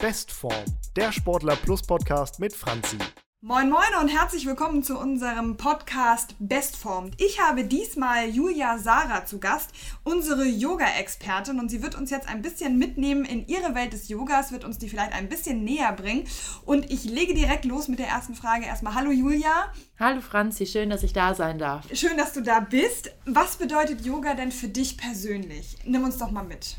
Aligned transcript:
Bestform, 0.00 0.64
der 0.94 1.10
Sportler 1.10 1.56
Plus 1.56 1.82
Podcast 1.82 2.38
mit 2.38 2.54
Franzi. 2.54 2.98
Moin 3.40 3.68
Moin 3.68 3.80
und 4.00 4.06
herzlich 4.06 4.46
willkommen 4.46 4.84
zu 4.84 4.96
unserem 4.96 5.56
Podcast 5.56 6.36
Bestform. 6.38 7.10
Ich 7.16 7.40
habe 7.40 7.64
diesmal 7.64 8.28
Julia 8.28 8.78
Sarah 8.78 9.26
zu 9.26 9.40
Gast, 9.40 9.70
unsere 10.04 10.44
Yoga-Expertin 10.44 11.58
und 11.58 11.68
sie 11.68 11.82
wird 11.82 11.96
uns 11.96 12.10
jetzt 12.10 12.28
ein 12.28 12.42
bisschen 12.42 12.78
mitnehmen 12.78 13.24
in 13.24 13.48
ihre 13.48 13.74
Welt 13.74 13.92
des 13.92 14.08
Yogas, 14.08 14.52
wird 14.52 14.64
uns 14.64 14.78
die 14.78 14.88
vielleicht 14.88 15.14
ein 15.14 15.28
bisschen 15.28 15.64
näher 15.64 15.92
bringen 15.92 16.28
und 16.64 16.92
ich 16.92 17.02
lege 17.02 17.34
direkt 17.34 17.64
los 17.64 17.88
mit 17.88 17.98
der 17.98 18.06
ersten 18.06 18.36
Frage. 18.36 18.66
Erstmal 18.66 18.94
Hallo 18.94 19.10
Julia. 19.10 19.72
Hallo 19.98 20.20
Franzi, 20.20 20.64
schön, 20.66 20.90
dass 20.90 21.02
ich 21.02 21.12
da 21.12 21.34
sein 21.34 21.58
darf. 21.58 21.84
Schön, 21.92 22.16
dass 22.16 22.32
du 22.32 22.40
da 22.40 22.60
bist. 22.60 23.10
Was 23.26 23.56
bedeutet 23.56 24.06
Yoga 24.06 24.34
denn 24.34 24.52
für 24.52 24.68
dich 24.68 24.96
persönlich? 24.96 25.76
Nimm 25.84 26.04
uns 26.04 26.18
doch 26.18 26.30
mal 26.30 26.44
mit. 26.44 26.76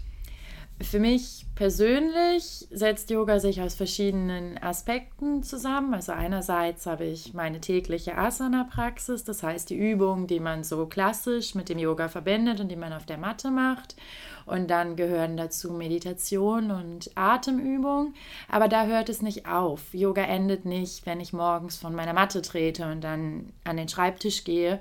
Für 0.82 1.00
mich 1.00 1.46
persönlich 1.60 2.70
setzt 2.72 3.10
Yoga 3.10 3.42
sich 3.42 3.62
aus 3.62 3.74
verschiedenen 3.74 4.58
Aspekten 4.60 5.44
zusammen. 5.44 5.94
Also 5.94 6.14
einerseits 6.14 6.86
habe 6.86 7.04
ich 7.04 7.34
meine 7.34 7.60
tägliche 7.60 8.18
Asana-Praxis, 8.18 9.26
das 9.26 9.44
heißt 9.44 9.70
die 9.70 9.76
Übungen, 9.76 10.26
die 10.26 10.40
man 10.40 10.64
so 10.64 10.86
klassisch 10.86 11.56
mit 11.56 11.68
dem 11.68 11.78
Yoga 11.78 12.08
verbindet 12.08 12.62
und 12.62 12.70
die 12.70 12.78
man 12.78 12.94
auf 12.94 13.06
der 13.06 13.18
Matte 13.18 13.52
macht. 13.52 13.98
Und 14.46 14.72
dann 14.72 14.96
gehören 14.96 15.36
dazu 15.36 15.72
Meditation 15.74 16.72
und 16.72 17.12
Atemübung. 17.16 18.14
Aber 18.48 18.68
da 18.68 18.86
hört 18.86 19.10
es 19.10 19.22
nicht 19.22 19.46
auf. 19.46 19.94
Yoga 19.94 20.24
endet 20.24 20.64
nicht, 20.66 21.06
wenn 21.06 21.20
ich 21.20 21.34
morgens 21.34 21.76
von 21.76 21.94
meiner 21.94 22.14
Matte 22.14 22.42
trete 22.42 22.90
und 22.90 23.04
dann 23.04 23.52
an 23.66 23.78
den 23.78 23.90
Schreibtisch 23.90 24.46
gehe, 24.46 24.80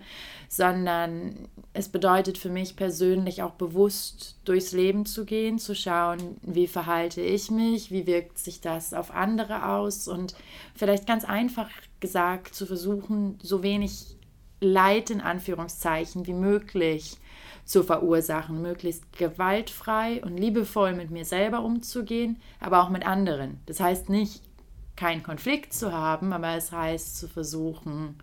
sondern 0.48 1.48
es 1.74 1.88
bedeutet 1.90 2.38
für 2.38 2.48
mich 2.48 2.76
persönlich 2.76 3.42
auch 3.42 3.52
bewusst 3.52 4.36
durchs 4.46 4.72
Leben 4.72 5.04
zu 5.04 5.26
gehen, 5.26 5.58
zu 5.58 5.74
schauen, 5.74 6.38
wie 6.40 6.67
verhalte 6.68 7.20
ich 7.20 7.50
mich, 7.50 7.90
wie 7.90 8.06
wirkt 8.06 8.38
sich 8.38 8.60
das 8.60 8.94
auf 8.94 9.10
andere 9.10 9.68
aus 9.68 10.08
und 10.08 10.36
vielleicht 10.74 11.06
ganz 11.06 11.24
einfach 11.24 11.68
gesagt 12.00 12.54
zu 12.54 12.66
versuchen, 12.66 13.38
so 13.42 13.62
wenig 13.62 14.16
Leid 14.60 15.10
in 15.10 15.20
Anführungszeichen 15.20 16.26
wie 16.26 16.32
möglich 16.32 17.16
zu 17.64 17.84
verursachen, 17.84 18.60
möglichst 18.60 19.12
gewaltfrei 19.16 20.22
und 20.24 20.36
liebevoll 20.36 20.94
mit 20.94 21.10
mir 21.10 21.24
selber 21.24 21.62
umzugehen, 21.62 22.40
aber 22.58 22.82
auch 22.82 22.88
mit 22.88 23.06
anderen. 23.06 23.60
Das 23.66 23.78
heißt 23.78 24.08
nicht, 24.08 24.42
keinen 24.96 25.22
Konflikt 25.22 25.72
zu 25.72 25.92
haben, 25.92 26.32
aber 26.32 26.56
es 26.56 26.72
heißt 26.72 27.18
zu 27.18 27.28
versuchen, 27.28 28.18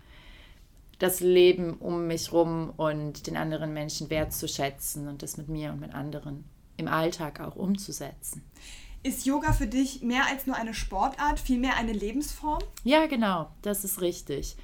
das 0.98 1.20
Leben 1.20 1.74
um 1.74 2.06
mich 2.06 2.32
rum 2.32 2.72
und 2.76 3.26
den 3.26 3.36
anderen 3.36 3.72
Menschen 3.72 4.10
wertzuschätzen 4.10 5.08
und 5.08 5.22
das 5.22 5.36
mit 5.36 5.48
mir 5.48 5.72
und 5.72 5.80
mit 5.80 5.94
anderen 5.94 6.44
im 6.76 6.88
Alltag 6.88 7.40
auch 7.40 7.56
umzusetzen. 7.56 8.42
Ist 9.02 9.24
Yoga 9.24 9.52
für 9.52 9.66
dich 9.66 10.02
mehr 10.02 10.26
als 10.26 10.46
nur 10.46 10.56
eine 10.56 10.74
Sportart, 10.74 11.38
vielmehr 11.38 11.76
eine 11.76 11.92
Lebensform? 11.92 12.58
Ja, 12.82 13.06
genau, 13.06 13.50
das 13.62 13.84
ist 13.84 14.00
richtig. 14.00 14.56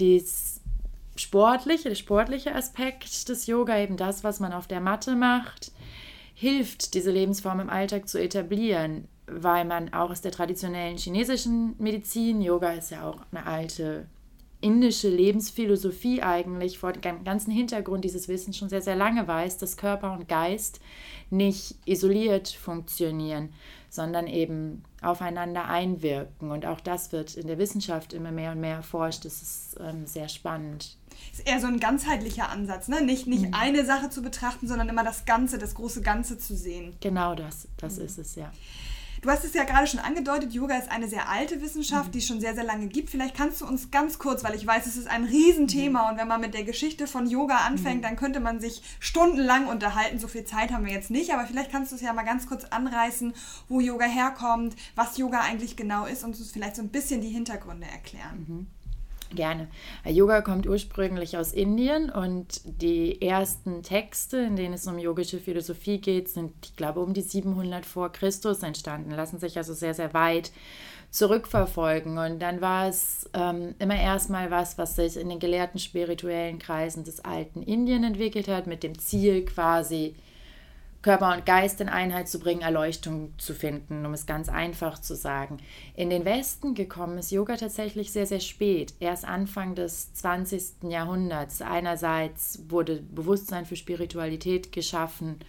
Dies 0.00 0.60
sportliche, 1.16 1.90
der 1.90 1.96
sportliche 1.96 2.54
Aspekt 2.54 3.28
des 3.28 3.46
Yoga, 3.46 3.78
eben 3.78 3.96
das, 3.96 4.24
was 4.24 4.40
man 4.40 4.52
auf 4.52 4.66
der 4.66 4.80
Matte 4.80 5.14
macht, 5.14 5.72
hilft, 6.34 6.94
diese 6.94 7.10
Lebensform 7.10 7.60
im 7.60 7.70
Alltag 7.70 8.08
zu 8.08 8.18
etablieren, 8.18 9.08
weil 9.26 9.64
man 9.64 9.92
auch 9.92 10.10
aus 10.10 10.22
der 10.22 10.32
traditionellen 10.32 10.96
chinesischen 10.96 11.74
Medizin, 11.78 12.40
Yoga 12.40 12.72
ist 12.72 12.90
ja 12.90 13.08
auch 13.08 13.20
eine 13.30 13.46
alte 13.46 14.06
indische 14.62 15.08
Lebensphilosophie 15.08 16.22
eigentlich 16.22 16.78
vor 16.78 16.92
dem 16.92 17.24
ganzen 17.24 17.50
Hintergrund 17.50 18.04
dieses 18.04 18.28
Wissens 18.28 18.56
schon 18.56 18.68
sehr, 18.68 18.80
sehr 18.80 18.96
lange 18.96 19.26
weiß, 19.26 19.58
dass 19.58 19.76
Körper 19.76 20.12
und 20.12 20.28
Geist 20.28 20.80
nicht 21.30 21.76
isoliert 21.84 22.48
funktionieren, 22.48 23.52
sondern 23.90 24.26
eben 24.26 24.84
aufeinander 25.02 25.66
einwirken. 25.66 26.50
Und 26.50 26.64
auch 26.64 26.80
das 26.80 27.12
wird 27.12 27.36
in 27.36 27.48
der 27.48 27.58
Wissenschaft 27.58 28.12
immer 28.12 28.30
mehr 28.30 28.52
und 28.52 28.60
mehr 28.60 28.76
erforscht. 28.76 29.24
Das 29.24 29.42
ist 29.42 29.76
ähm, 29.80 30.06
sehr 30.06 30.28
spannend. 30.28 30.96
Ist 31.32 31.46
eher 31.46 31.60
so 31.60 31.66
ein 31.66 31.80
ganzheitlicher 31.80 32.48
Ansatz, 32.48 32.88
ne? 32.88 33.02
Nicht, 33.02 33.26
nicht 33.26 33.46
mhm. 33.46 33.54
eine 33.54 33.84
Sache 33.84 34.10
zu 34.10 34.22
betrachten, 34.22 34.68
sondern 34.68 34.88
immer 34.88 35.04
das 35.04 35.24
Ganze, 35.24 35.58
das 35.58 35.74
große 35.74 36.02
Ganze 36.02 36.38
zu 36.38 36.56
sehen. 36.56 36.94
Genau 37.00 37.34
das, 37.34 37.68
das 37.76 37.96
mhm. 37.96 38.04
ist 38.04 38.18
es, 38.18 38.34
ja. 38.36 38.52
Du 39.22 39.30
hast 39.30 39.44
es 39.44 39.54
ja 39.54 39.62
gerade 39.62 39.86
schon 39.86 40.00
angedeutet, 40.00 40.52
Yoga 40.52 40.76
ist 40.76 40.90
eine 40.90 41.06
sehr 41.06 41.28
alte 41.28 41.62
Wissenschaft, 41.62 42.08
mhm. 42.08 42.12
die 42.12 42.18
es 42.18 42.26
schon 42.26 42.40
sehr, 42.40 42.56
sehr 42.56 42.64
lange 42.64 42.88
gibt. 42.88 43.08
Vielleicht 43.08 43.36
kannst 43.36 43.60
du 43.60 43.66
uns 43.66 43.92
ganz 43.92 44.18
kurz, 44.18 44.42
weil 44.42 44.56
ich 44.56 44.66
weiß, 44.66 44.86
es 44.86 44.96
ist 44.96 45.06
ein 45.06 45.22
Riesenthema 45.22 46.02
mhm. 46.02 46.10
und 46.10 46.18
wenn 46.18 46.26
man 46.26 46.40
mit 46.40 46.54
der 46.54 46.64
Geschichte 46.64 47.06
von 47.06 47.28
Yoga 47.28 47.58
anfängt, 47.58 47.98
mhm. 47.98 48.02
dann 48.02 48.16
könnte 48.16 48.40
man 48.40 48.58
sich 48.58 48.82
stundenlang 48.98 49.68
unterhalten. 49.68 50.18
So 50.18 50.26
viel 50.26 50.44
Zeit 50.44 50.72
haben 50.72 50.84
wir 50.84 50.92
jetzt 50.92 51.12
nicht, 51.12 51.32
aber 51.32 51.46
vielleicht 51.46 51.70
kannst 51.70 51.92
du 51.92 51.96
es 51.96 52.02
ja 52.02 52.12
mal 52.12 52.24
ganz 52.24 52.48
kurz 52.48 52.64
anreißen, 52.64 53.32
wo 53.68 53.78
Yoga 53.78 54.06
herkommt, 54.06 54.74
was 54.96 55.16
Yoga 55.16 55.40
eigentlich 55.40 55.76
genau 55.76 56.04
ist 56.04 56.24
und 56.24 56.36
uns 56.36 56.50
vielleicht 56.50 56.74
so 56.74 56.82
ein 56.82 56.88
bisschen 56.88 57.20
die 57.20 57.30
Hintergründe 57.30 57.86
erklären. 57.86 58.66
Gerne. 59.34 59.68
Yoga 60.04 60.42
kommt 60.42 60.66
ursprünglich 60.66 61.38
aus 61.38 61.52
Indien 61.52 62.10
und 62.10 62.60
die 62.64 63.22
ersten 63.22 63.82
Texte, 63.82 64.38
in 64.38 64.56
denen 64.56 64.74
es 64.74 64.86
um 64.86 64.98
yogische 64.98 65.38
Philosophie 65.38 65.98
geht, 65.98 66.28
sind, 66.28 66.52
ich 66.64 66.76
glaube, 66.76 67.00
um 67.00 67.14
die 67.14 67.22
700 67.22 67.86
vor 67.86 68.12
Christus 68.12 68.62
entstanden, 68.62 69.10
lassen 69.10 69.38
sich 69.38 69.56
also 69.56 69.72
sehr, 69.72 69.94
sehr 69.94 70.12
weit 70.12 70.52
zurückverfolgen. 71.10 72.18
Und 72.18 72.40
dann 72.40 72.60
war 72.60 72.88
es 72.88 73.30
ähm, 73.32 73.74
immer 73.78 73.96
erstmal 73.96 74.50
was, 74.50 74.76
was 74.76 74.96
sich 74.96 75.16
in 75.16 75.28
den 75.28 75.38
gelehrten 75.38 75.78
spirituellen 75.78 76.58
Kreisen 76.58 77.04
des 77.04 77.24
alten 77.24 77.62
Indien 77.62 78.04
entwickelt 78.04 78.48
hat, 78.48 78.66
mit 78.66 78.82
dem 78.82 78.98
Ziel 78.98 79.44
quasi 79.44 80.14
Körper 81.02 81.34
und 81.34 81.44
Geist 81.44 81.80
in 81.80 81.88
Einheit 81.88 82.28
zu 82.28 82.38
bringen, 82.38 82.62
Erleuchtung 82.62 83.34
zu 83.36 83.54
finden, 83.54 84.06
um 84.06 84.14
es 84.14 84.24
ganz 84.24 84.48
einfach 84.48 85.00
zu 85.00 85.16
sagen. 85.16 85.58
In 85.94 86.10
den 86.10 86.24
Westen 86.24 86.74
gekommen 86.74 87.18
ist 87.18 87.32
Yoga 87.32 87.56
tatsächlich 87.56 88.12
sehr, 88.12 88.26
sehr 88.26 88.40
spät, 88.40 88.94
erst 89.00 89.24
Anfang 89.24 89.74
des 89.74 90.14
20. 90.14 90.84
Jahrhunderts. 90.88 91.60
Einerseits 91.60 92.60
wurde 92.68 93.02
Bewusstsein 93.02 93.66
für 93.66 93.76
Spiritualität 93.76 94.70
geschaffen 94.70 95.40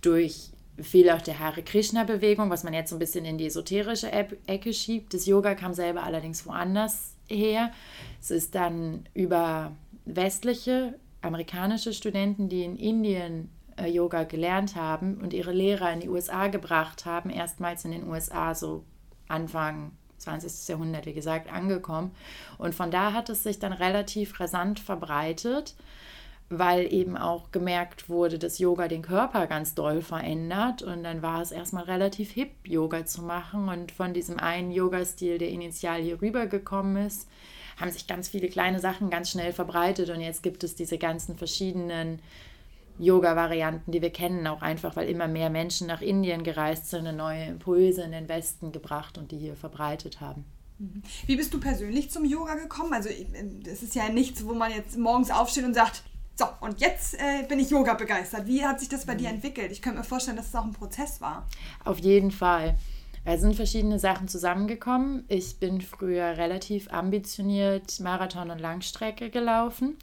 durch 0.00 0.50
viel 0.80 1.10
auch 1.10 1.20
der 1.20 1.38
Hare 1.38 1.62
Krishna-Bewegung, 1.62 2.50
was 2.50 2.64
man 2.64 2.72
jetzt 2.72 2.90
so 2.90 2.96
ein 2.96 3.00
bisschen 3.00 3.24
in 3.24 3.36
die 3.36 3.46
esoterische 3.46 4.10
Ecke 4.10 4.72
schiebt. 4.72 5.12
Das 5.12 5.26
Yoga 5.26 5.54
kam 5.54 5.74
selber 5.74 6.04
allerdings 6.04 6.46
woanders 6.46 7.14
her. 7.26 7.72
Es 8.20 8.30
ist 8.30 8.54
dann 8.54 9.06
über 9.12 9.72
westliche 10.06 10.94
amerikanische 11.20 11.92
Studenten, 11.92 12.48
die 12.48 12.62
in 12.62 12.76
Indien 12.76 13.50
Yoga 13.86 14.24
gelernt 14.24 14.76
haben 14.76 15.18
und 15.22 15.32
ihre 15.32 15.52
Lehrer 15.52 15.92
in 15.92 16.00
die 16.00 16.08
USA 16.08 16.48
gebracht 16.48 17.06
haben, 17.06 17.30
erstmals 17.30 17.84
in 17.84 17.92
den 17.92 18.08
USA 18.08 18.54
so 18.54 18.84
Anfang 19.28 19.92
20. 20.18 20.68
Jahrhundert, 20.68 21.06
wie 21.06 21.12
gesagt, 21.12 21.52
angekommen. 21.52 22.12
Und 22.58 22.74
von 22.74 22.90
da 22.90 23.12
hat 23.12 23.28
es 23.28 23.42
sich 23.42 23.58
dann 23.58 23.72
relativ 23.72 24.38
rasant 24.40 24.80
verbreitet, 24.80 25.76
weil 26.50 26.92
eben 26.92 27.16
auch 27.16 27.52
gemerkt 27.52 28.08
wurde, 28.08 28.38
dass 28.38 28.58
Yoga 28.58 28.88
den 28.88 29.02
Körper 29.02 29.46
ganz 29.46 29.74
doll 29.74 30.02
verändert. 30.02 30.82
Und 30.82 31.04
dann 31.04 31.22
war 31.22 31.42
es 31.42 31.52
erstmal 31.52 31.84
relativ 31.84 32.32
hip, 32.32 32.52
Yoga 32.64 33.04
zu 33.04 33.22
machen. 33.22 33.68
Und 33.68 33.92
von 33.92 34.14
diesem 34.14 34.38
einen 34.38 34.70
Yoga-Stil, 34.70 35.38
der 35.38 35.50
initial 35.50 36.00
hier 36.00 36.20
rübergekommen 36.20 37.06
ist, 37.06 37.28
haben 37.76 37.90
sich 37.90 38.06
ganz 38.06 38.28
viele 38.28 38.48
kleine 38.48 38.80
Sachen 38.80 39.10
ganz 39.10 39.30
schnell 39.30 39.52
verbreitet. 39.52 40.10
Und 40.10 40.20
jetzt 40.20 40.42
gibt 40.42 40.64
es 40.64 40.74
diese 40.74 40.98
ganzen 40.98 41.36
verschiedenen 41.36 42.20
Yoga-Varianten, 42.98 43.92
die 43.92 44.02
wir 44.02 44.10
kennen, 44.10 44.46
auch 44.46 44.62
einfach, 44.62 44.96
weil 44.96 45.08
immer 45.08 45.28
mehr 45.28 45.50
Menschen 45.50 45.86
nach 45.86 46.02
Indien 46.02 46.42
gereist 46.42 46.90
sind 46.90 47.06
und 47.06 47.16
neue 47.16 47.44
Impulse 47.44 48.02
in 48.02 48.12
den 48.12 48.28
Westen 48.28 48.72
gebracht 48.72 49.18
und 49.18 49.30
die 49.30 49.38
hier 49.38 49.56
verbreitet 49.56 50.20
haben. 50.20 50.44
Mhm. 50.78 51.02
Wie 51.26 51.36
bist 51.36 51.52
du 51.54 51.60
persönlich 51.60 52.10
zum 52.10 52.24
Yoga 52.24 52.54
gekommen? 52.54 52.92
Also 52.92 53.08
es 53.08 53.82
ist 53.82 53.94
ja 53.94 54.08
nichts, 54.08 54.44
wo 54.44 54.54
man 54.54 54.72
jetzt 54.72 54.96
morgens 54.98 55.30
aufsteht 55.30 55.64
und 55.64 55.74
sagt, 55.74 56.02
so, 56.36 56.46
und 56.60 56.80
jetzt 56.80 57.14
äh, 57.14 57.44
bin 57.48 57.58
ich 57.58 57.70
Yoga 57.70 57.94
begeistert. 57.94 58.46
Wie 58.46 58.64
hat 58.64 58.78
sich 58.78 58.88
das 58.88 59.06
bei 59.06 59.14
dir 59.14 59.28
mhm. 59.28 59.36
entwickelt? 59.36 59.72
Ich 59.72 59.82
könnte 59.82 59.98
mir 59.98 60.04
vorstellen, 60.04 60.36
dass 60.36 60.48
es 60.48 60.54
auch 60.54 60.64
ein 60.64 60.72
Prozess 60.72 61.20
war. 61.20 61.46
Auf 61.84 61.98
jeden 61.98 62.30
Fall. 62.30 62.78
Es 63.24 63.40
sind 63.40 63.56
verschiedene 63.56 63.98
Sachen 63.98 64.28
zusammengekommen. 64.28 65.24
Ich 65.28 65.58
bin 65.58 65.80
früher 65.80 66.36
relativ 66.36 66.90
ambitioniert 66.92 67.98
Marathon 68.00 68.50
und 68.50 68.60
Langstrecke 68.60 69.30
gelaufen 69.30 69.98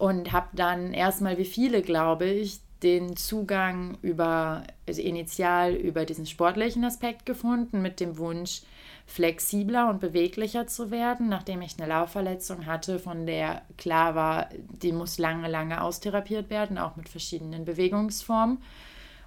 und 0.00 0.32
habe 0.32 0.48
dann 0.54 0.94
erstmal, 0.94 1.36
wie 1.36 1.44
viele, 1.44 1.82
glaube 1.82 2.24
ich, 2.24 2.60
den 2.82 3.16
Zugang 3.16 3.98
über, 4.00 4.62
also 4.88 5.02
initial 5.02 5.74
über 5.74 6.06
diesen 6.06 6.24
sportlichen 6.24 6.86
Aspekt 6.86 7.26
gefunden, 7.26 7.82
mit 7.82 8.00
dem 8.00 8.16
Wunsch, 8.16 8.62
flexibler 9.04 9.90
und 9.90 10.00
beweglicher 10.00 10.66
zu 10.66 10.90
werden, 10.90 11.28
nachdem 11.28 11.60
ich 11.60 11.78
eine 11.78 11.86
Laufverletzung 11.86 12.64
hatte, 12.64 12.98
von 12.98 13.26
der 13.26 13.60
klar 13.76 14.14
war, 14.14 14.48
die 14.56 14.92
muss 14.92 15.18
lange, 15.18 15.48
lange 15.48 15.82
austherapiert 15.82 16.48
werden, 16.48 16.78
auch 16.78 16.96
mit 16.96 17.10
verschiedenen 17.10 17.66
Bewegungsformen. 17.66 18.62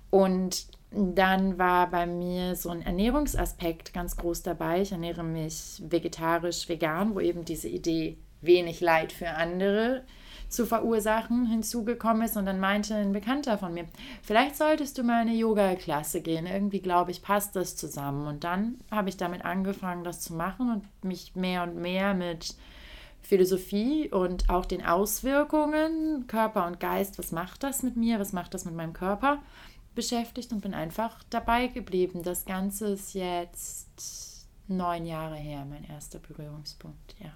Und 0.09 0.65
dann 0.89 1.59
war 1.59 1.91
bei 1.91 2.07
mir 2.07 2.55
so 2.55 2.69
ein 2.69 2.81
Ernährungsaspekt 2.81 3.93
ganz 3.93 4.17
groß 4.17 4.41
dabei. 4.41 4.81
Ich 4.81 4.91
ernähre 4.91 5.23
mich 5.23 5.83
vegetarisch, 5.87 6.67
vegan, 6.67 7.13
wo 7.13 7.19
eben 7.19 7.45
diese 7.45 7.69
Idee 7.69 8.17
wenig 8.41 8.81
Leid 8.81 9.11
für 9.11 9.29
andere 9.29 10.01
zu 10.53 10.65
verursachen 10.65 11.45
hinzugekommen 11.47 12.23
ist. 12.23 12.37
Und 12.37 12.45
dann 12.45 12.59
meinte 12.59 12.95
ein 12.95 13.11
Bekannter 13.11 13.57
von 13.57 13.73
mir, 13.73 13.85
vielleicht 14.21 14.55
solltest 14.55 14.97
du 14.97 15.03
mal 15.03 15.21
eine 15.21 15.33
Yoga-Klasse 15.33 16.21
gehen. 16.21 16.45
Irgendwie 16.45 16.79
glaube 16.79 17.11
ich, 17.11 17.21
passt 17.21 17.55
das 17.55 17.75
zusammen. 17.75 18.27
Und 18.27 18.43
dann 18.43 18.77
habe 18.91 19.09
ich 19.09 19.17
damit 19.17 19.43
angefangen, 19.43 20.03
das 20.03 20.21
zu 20.21 20.33
machen 20.33 20.71
und 20.71 21.03
mich 21.03 21.35
mehr 21.35 21.63
und 21.63 21.75
mehr 21.75 22.13
mit 22.13 22.55
Philosophie 23.21 24.09
und 24.09 24.49
auch 24.49 24.65
den 24.65 24.85
Auswirkungen, 24.85 26.27
Körper 26.27 26.67
und 26.67 26.79
Geist, 26.79 27.17
was 27.17 27.31
macht 27.31 27.63
das 27.63 27.81
mit 27.81 27.95
mir, 27.95 28.19
was 28.19 28.33
macht 28.33 28.53
das 28.53 28.65
mit 28.65 28.75
meinem 28.75 28.93
Körper, 28.93 29.39
beschäftigt 29.95 30.51
und 30.51 30.61
bin 30.61 30.73
einfach 30.73 31.23
dabei 31.29 31.67
geblieben. 31.67 32.21
Das 32.23 32.45
Ganze 32.45 32.87
ist 32.87 33.13
jetzt 33.13 34.47
neun 34.67 35.05
Jahre 35.05 35.35
her, 35.35 35.65
mein 35.65 35.85
erster 35.85 36.19
Berührungspunkt, 36.19 37.15
ja. 37.19 37.31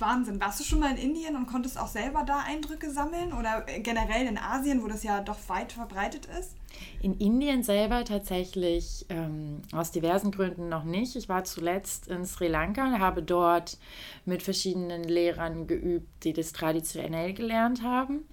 Wahnsinn. 0.00 0.40
Warst 0.40 0.60
du 0.60 0.64
schon 0.64 0.80
mal 0.80 0.90
in 0.90 0.96
Indien 0.96 1.36
und 1.36 1.46
konntest 1.46 1.78
auch 1.78 1.86
selber 1.86 2.24
da 2.24 2.40
Eindrücke 2.46 2.90
sammeln 2.90 3.32
oder 3.32 3.62
generell 3.62 4.26
in 4.26 4.38
Asien, 4.38 4.82
wo 4.82 4.88
das 4.88 5.02
ja 5.02 5.20
doch 5.20 5.38
weit 5.48 5.72
verbreitet 5.72 6.26
ist? 6.38 6.56
In 7.02 7.18
Indien 7.18 7.62
selber 7.62 8.04
tatsächlich 8.04 9.06
ähm, 9.08 9.62
aus 9.72 9.90
diversen 9.90 10.30
Gründen 10.30 10.68
noch 10.68 10.84
nicht. 10.84 11.16
Ich 11.16 11.28
war 11.28 11.44
zuletzt 11.44 12.08
in 12.08 12.24
Sri 12.24 12.48
Lanka 12.48 12.84
und 12.84 12.98
habe 12.98 13.22
dort 13.22 13.78
mit 14.24 14.42
verschiedenen 14.42 15.04
Lehrern 15.04 15.66
geübt, 15.66 16.24
die 16.24 16.32
das 16.32 16.52
traditionell 16.52 17.34
gelernt 17.34 17.82
haben 17.82 18.24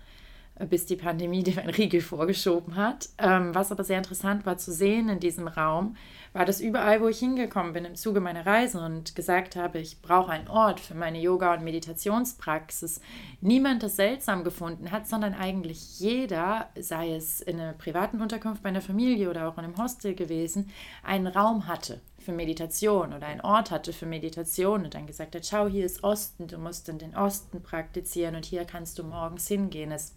bis 0.70 0.86
die 0.86 0.96
Pandemie 0.96 1.44
dem 1.44 1.60
einen 1.60 1.70
Riegel 1.70 2.02
vorgeschoben 2.02 2.76
hat. 2.76 3.10
Ähm, 3.18 3.54
was 3.54 3.72
aber 3.72 3.84
sehr 3.84 3.98
interessant 3.98 4.46
war 4.46 4.58
zu 4.58 4.72
sehen 4.72 5.10
in 5.10 5.20
diesem 5.20 5.48
Raum, 5.48 5.96
war, 6.34 6.46
dass 6.46 6.62
überall, 6.62 7.02
wo 7.02 7.08
ich 7.08 7.20
hingekommen 7.20 7.74
bin 7.74 7.86
im 7.86 7.96
Zuge 7.96 8.20
meiner 8.20 8.46
Reise 8.46 8.80
und 8.80 9.16
gesagt 9.16 9.56
habe, 9.56 9.80
ich 9.80 10.02
brauche 10.02 10.32
einen 10.32 10.48
Ort 10.48 10.80
für 10.80 10.94
meine 10.94 11.20
Yoga- 11.20 11.54
und 11.54 11.64
Meditationspraxis, 11.64 13.02
niemand 13.42 13.84
das 13.84 13.96
seltsam 13.96 14.44
gefunden 14.44 14.92
hat, 14.92 15.08
sondern 15.08 15.34
eigentlich 15.34 16.00
jeder, 16.00 16.70
sei 16.80 17.16
es 17.16 17.42
in 17.42 17.60
einer 17.60 17.74
privaten 17.74 18.22
Unterkunft 18.22 18.62
bei 18.64 18.70
einer 18.70 18.82
Familie 18.82 19.30
oder 19.30 19.48
auch 19.48 19.58
in 19.58 19.64
einem 19.64 19.78
Hostel 19.78 20.16
gewesen, 20.16 20.70
einen 21.04 21.28
Raum 21.28 21.68
hatte 21.68 22.02
für 22.28 22.34
Meditation 22.34 23.14
oder 23.14 23.26
einen 23.26 23.40
Ort 23.40 23.72
hatte 23.72 23.94
für 23.94 24.06
Meditation 24.06 24.84
und 24.84 24.94
dann 24.94 25.08
gesagt 25.08 25.34
hat, 25.34 25.46
schau, 25.46 25.68
hier 25.68 25.86
ist 25.86 26.04
Osten, 26.04 26.48
du 26.48 26.58
musst 26.58 26.90
in 26.90 27.00
den 27.00 27.16
Osten 27.16 27.64
praktizieren 27.64 28.36
und 28.36 28.44
hier 28.44 28.66
kannst 28.66 29.00
du 29.00 29.06
morgens 29.06 29.48
hingehen. 29.48 29.94
Es 29.94 30.14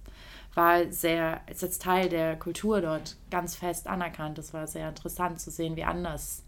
war 0.55 0.91
sehr, 0.91 1.41
ist 1.49 1.63
jetzt 1.63 1.83
Teil 1.83 2.09
der 2.09 2.37
Kultur 2.37 2.81
dort 2.81 3.17
ganz 3.31 3.57
fest 3.57 3.87
anerkannt. 3.87 4.39
Es 4.39 4.53
war 4.53 4.67
sehr 4.67 4.89
interessant 4.89 5.41
zu 5.41 5.51
sehen, 5.51 5.77
wie 5.77 5.85
anders 5.85 6.43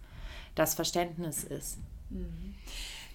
das 0.54 0.74
Verständnis 0.74 1.44
ist. 1.44 1.78
Mhm. 2.10 2.54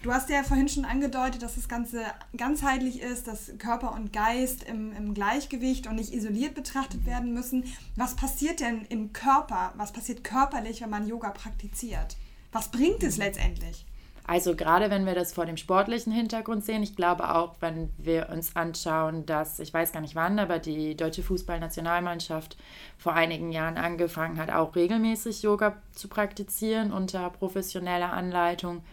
Du 0.03 0.13
hast 0.13 0.29
ja 0.29 0.43
vorhin 0.43 0.69
schon 0.69 0.85
angedeutet, 0.85 1.41
dass 1.41 1.55
das 1.55 1.67
Ganze 1.67 2.03
ganzheitlich 2.35 3.01
ist, 3.01 3.27
dass 3.27 3.51
Körper 3.57 3.93
und 3.93 4.13
Geist 4.13 4.63
im, 4.63 4.95
im 4.95 5.15
Gleichgewicht 5.15 5.87
und 5.87 5.95
nicht 5.95 6.13
isoliert 6.13 6.53
betrachtet 6.53 7.05
werden 7.07 7.33
müssen. 7.33 7.63
Was 7.95 8.15
passiert 8.15 8.59
denn 8.59 8.85
im 8.85 9.11
Körper? 9.11 9.73
Was 9.75 9.91
passiert 9.91 10.23
körperlich, 10.23 10.81
wenn 10.81 10.91
man 10.91 11.07
Yoga 11.07 11.31
praktiziert? 11.31 12.15
Was 12.51 12.69
bringt 12.69 13.01
es 13.01 13.17
letztendlich? 13.17 13.85
Also 14.27 14.57
gerade 14.57 14.89
wenn 14.89 15.05
wir 15.05 15.15
das 15.15 15.31
vor 15.31 15.45
dem 15.45 15.55
sportlichen 15.55 16.11
Hintergrund 16.11 16.65
sehen, 16.65 16.83
ich 16.83 16.97
glaube 16.97 17.33
auch, 17.33 17.55
wenn 17.61 17.89
wir 17.97 18.27
uns 18.29 18.57
anschauen, 18.57 19.25
dass, 19.25 19.57
ich 19.59 19.73
weiß 19.73 19.93
gar 19.93 20.01
nicht 20.01 20.15
wann, 20.15 20.37
aber 20.37 20.59
die 20.59 20.97
deutsche 20.97 21.23
Fußballnationalmannschaft 21.23 22.57
vor 22.97 23.13
einigen 23.13 23.53
Jahren 23.53 23.77
angefangen 23.77 24.37
hat, 24.37 24.51
auch 24.51 24.75
regelmäßig 24.75 25.43
Yoga 25.43 25.81
zu 25.93 26.09
praktizieren 26.09 26.91
unter 26.91 27.29
professioneller 27.29 28.11
Anleitung, 28.11 28.83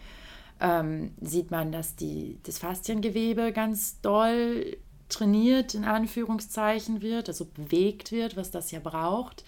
ähm, 0.60 1.14
sieht 1.20 1.50
man, 1.50 1.72
dass 1.72 1.96
die, 1.96 2.38
das 2.44 2.58
Fasziengewebe 2.58 3.50
ganz 3.50 4.00
doll 4.02 4.76
trainiert, 5.08 5.75
in 5.75 5.84
Anführungszeichen 5.84 7.02
wird, 7.02 7.28
also 7.28 7.44
bewegt 7.44 8.12
wird, 8.12 8.36
was 8.36 8.52
das 8.52 8.70
ja 8.70 8.78
braucht 8.78 9.44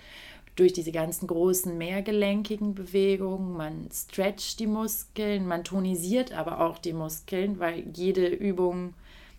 durch 0.56 0.72
diese 0.72 0.92
ganzen 0.92 1.26
großen 1.26 1.76
mehrgelenkigen 1.76 2.74
Bewegungen. 2.74 3.56
Man 3.56 3.88
stretcht 3.92 4.58
die 4.58 4.66
Muskeln, 4.66 5.46
man 5.46 5.64
tonisiert 5.64 6.32
aber 6.32 6.60
auch 6.60 6.78
die 6.78 6.94
Muskeln, 6.94 7.58
weil 7.58 7.84
jede 7.94 8.26
Übung 8.26 8.94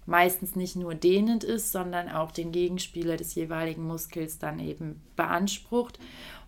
meistens 0.08 0.56
nicht 0.56 0.76
nur 0.76 0.96
dehnend 0.96 1.44
ist, 1.44 1.72
sondern 1.72 2.10
auch 2.10 2.32
den 2.32 2.52
Gegenspieler 2.52 3.18
des 3.18 3.36
jeweiligen 3.36 3.86
Muskels 3.86 4.40
dann 4.40 4.60
eben 4.60 5.02
beansprucht. 5.16 6.00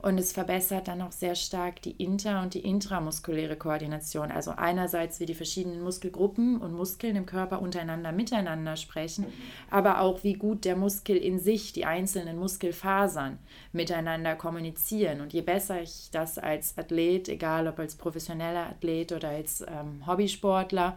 Und 0.02 0.18
es 0.18 0.32
verbessert 0.32 0.88
dann 0.88 1.02
auch 1.02 1.12
sehr 1.12 1.36
stark 1.36 1.82
die 1.82 1.92
inter- 1.92 2.42
und 2.42 2.54
die 2.54 2.62
intramuskuläre 2.62 3.58
Koordination. 3.58 4.32
Also 4.32 4.52
einerseits, 4.52 5.20
wie 5.20 5.26
die 5.26 5.36
verschiedenen 5.36 5.82
Muskelgruppen 5.82 6.62
und 6.62 6.72
Muskeln 6.72 7.18
im 7.18 7.26
Körper 7.26 7.62
untereinander 7.62 8.14
miteinander 8.14 8.78
sprechen, 8.78 9.26
aber 9.70 10.00
auch 10.00 10.24
wie 10.24 10.36
gut 10.36 10.64
der 10.64 10.78
Muskel 10.78 11.18
in 11.18 11.38
sich, 11.38 11.74
die 11.74 11.84
einzelnen 11.84 12.40
Muskelfasern 12.40 13.40
miteinander 13.74 14.36
kommunizieren. 14.36 15.20
Und 15.20 15.34
je 15.34 15.42
besser 15.42 15.82
ich 15.82 16.10
das 16.14 16.38
als 16.38 16.78
Athlet, 16.78 17.28
egal 17.28 17.68
ob 17.68 17.78
als 17.78 17.96
professioneller 17.96 18.68
Athlet 18.70 19.12
oder 19.12 19.28
als 19.28 19.60
ähm, 19.68 20.08
Hobbysportler, 20.08 20.96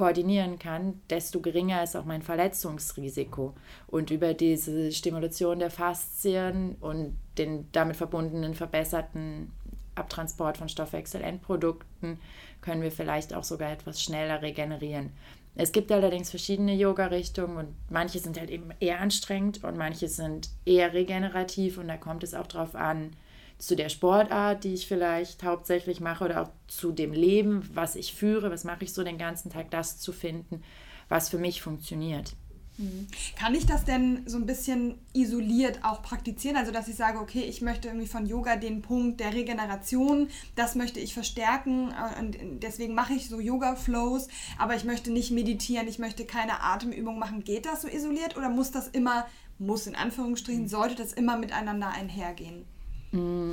koordinieren 0.00 0.58
kann, 0.58 0.98
desto 1.10 1.40
geringer 1.40 1.82
ist 1.82 1.94
auch 1.94 2.06
mein 2.06 2.22
Verletzungsrisiko. 2.22 3.54
Und 3.86 4.10
über 4.10 4.32
diese 4.32 4.92
Stimulation 4.92 5.58
der 5.58 5.70
Faszien 5.70 6.76
und 6.80 7.18
den 7.36 7.70
damit 7.72 7.96
verbundenen 7.96 8.54
verbesserten 8.54 9.52
Abtransport 9.96 10.56
von 10.56 10.70
Stoffwechselendprodukten 10.70 12.18
können 12.62 12.80
wir 12.80 12.90
vielleicht 12.90 13.34
auch 13.34 13.44
sogar 13.44 13.70
etwas 13.72 14.02
schneller 14.02 14.40
regenerieren. 14.40 15.10
Es 15.54 15.70
gibt 15.70 15.92
allerdings 15.92 16.30
verschiedene 16.30 16.74
Yoga-Richtungen 16.74 17.58
und 17.58 17.74
manche 17.90 18.20
sind 18.20 18.40
halt 18.40 18.48
eben 18.48 18.70
eher 18.80 19.00
anstrengend 19.00 19.62
und 19.64 19.76
manche 19.76 20.08
sind 20.08 20.48
eher 20.64 20.94
regenerativ 20.94 21.76
und 21.76 21.88
da 21.88 21.98
kommt 21.98 22.24
es 22.24 22.32
auch 22.32 22.46
darauf 22.46 22.74
an, 22.74 23.10
zu 23.60 23.76
der 23.76 23.90
Sportart, 23.90 24.64
die 24.64 24.74
ich 24.74 24.88
vielleicht 24.88 25.42
hauptsächlich 25.42 26.00
mache 26.00 26.24
oder 26.24 26.42
auch 26.42 26.50
zu 26.66 26.92
dem 26.92 27.12
Leben, 27.12 27.68
was 27.74 27.94
ich 27.94 28.14
führe, 28.14 28.50
was 28.50 28.64
mache 28.64 28.84
ich 28.84 28.92
so 28.92 29.04
den 29.04 29.18
ganzen 29.18 29.50
Tag, 29.50 29.70
das 29.70 29.98
zu 29.98 30.12
finden, 30.12 30.62
was 31.08 31.28
für 31.28 31.38
mich 31.38 31.60
funktioniert. 31.60 32.34
Mhm. 32.78 33.06
Kann 33.38 33.54
ich 33.54 33.66
das 33.66 33.84
denn 33.84 34.22
so 34.24 34.38
ein 34.38 34.46
bisschen 34.46 34.98
isoliert 35.12 35.80
auch 35.84 36.00
praktizieren? 36.02 36.56
Also, 36.56 36.72
dass 36.72 36.88
ich 36.88 36.96
sage, 36.96 37.18
okay, 37.18 37.42
ich 37.42 37.60
möchte 37.60 37.88
irgendwie 37.88 38.06
von 38.06 38.24
Yoga 38.24 38.56
den 38.56 38.80
Punkt 38.80 39.20
der 39.20 39.34
Regeneration, 39.34 40.28
das 40.56 40.74
möchte 40.74 40.98
ich 40.98 41.12
verstärken 41.12 41.92
und 42.18 42.38
deswegen 42.62 42.94
mache 42.94 43.12
ich 43.12 43.28
so 43.28 43.40
Yoga-Flows, 43.40 44.28
aber 44.58 44.74
ich 44.74 44.84
möchte 44.84 45.12
nicht 45.12 45.32
meditieren, 45.32 45.86
ich 45.86 45.98
möchte 45.98 46.24
keine 46.24 46.62
Atemübung 46.62 47.18
machen. 47.18 47.44
Geht 47.44 47.66
das 47.66 47.82
so 47.82 47.88
isoliert 47.88 48.38
oder 48.38 48.48
muss 48.48 48.70
das 48.70 48.88
immer, 48.88 49.26
muss 49.58 49.86
in 49.86 49.96
Anführungsstrichen, 49.96 50.66
sollte 50.66 50.94
das 50.94 51.12
immer 51.12 51.36
miteinander 51.36 51.90
einhergehen? 51.90 52.64
Mm, 53.12 53.52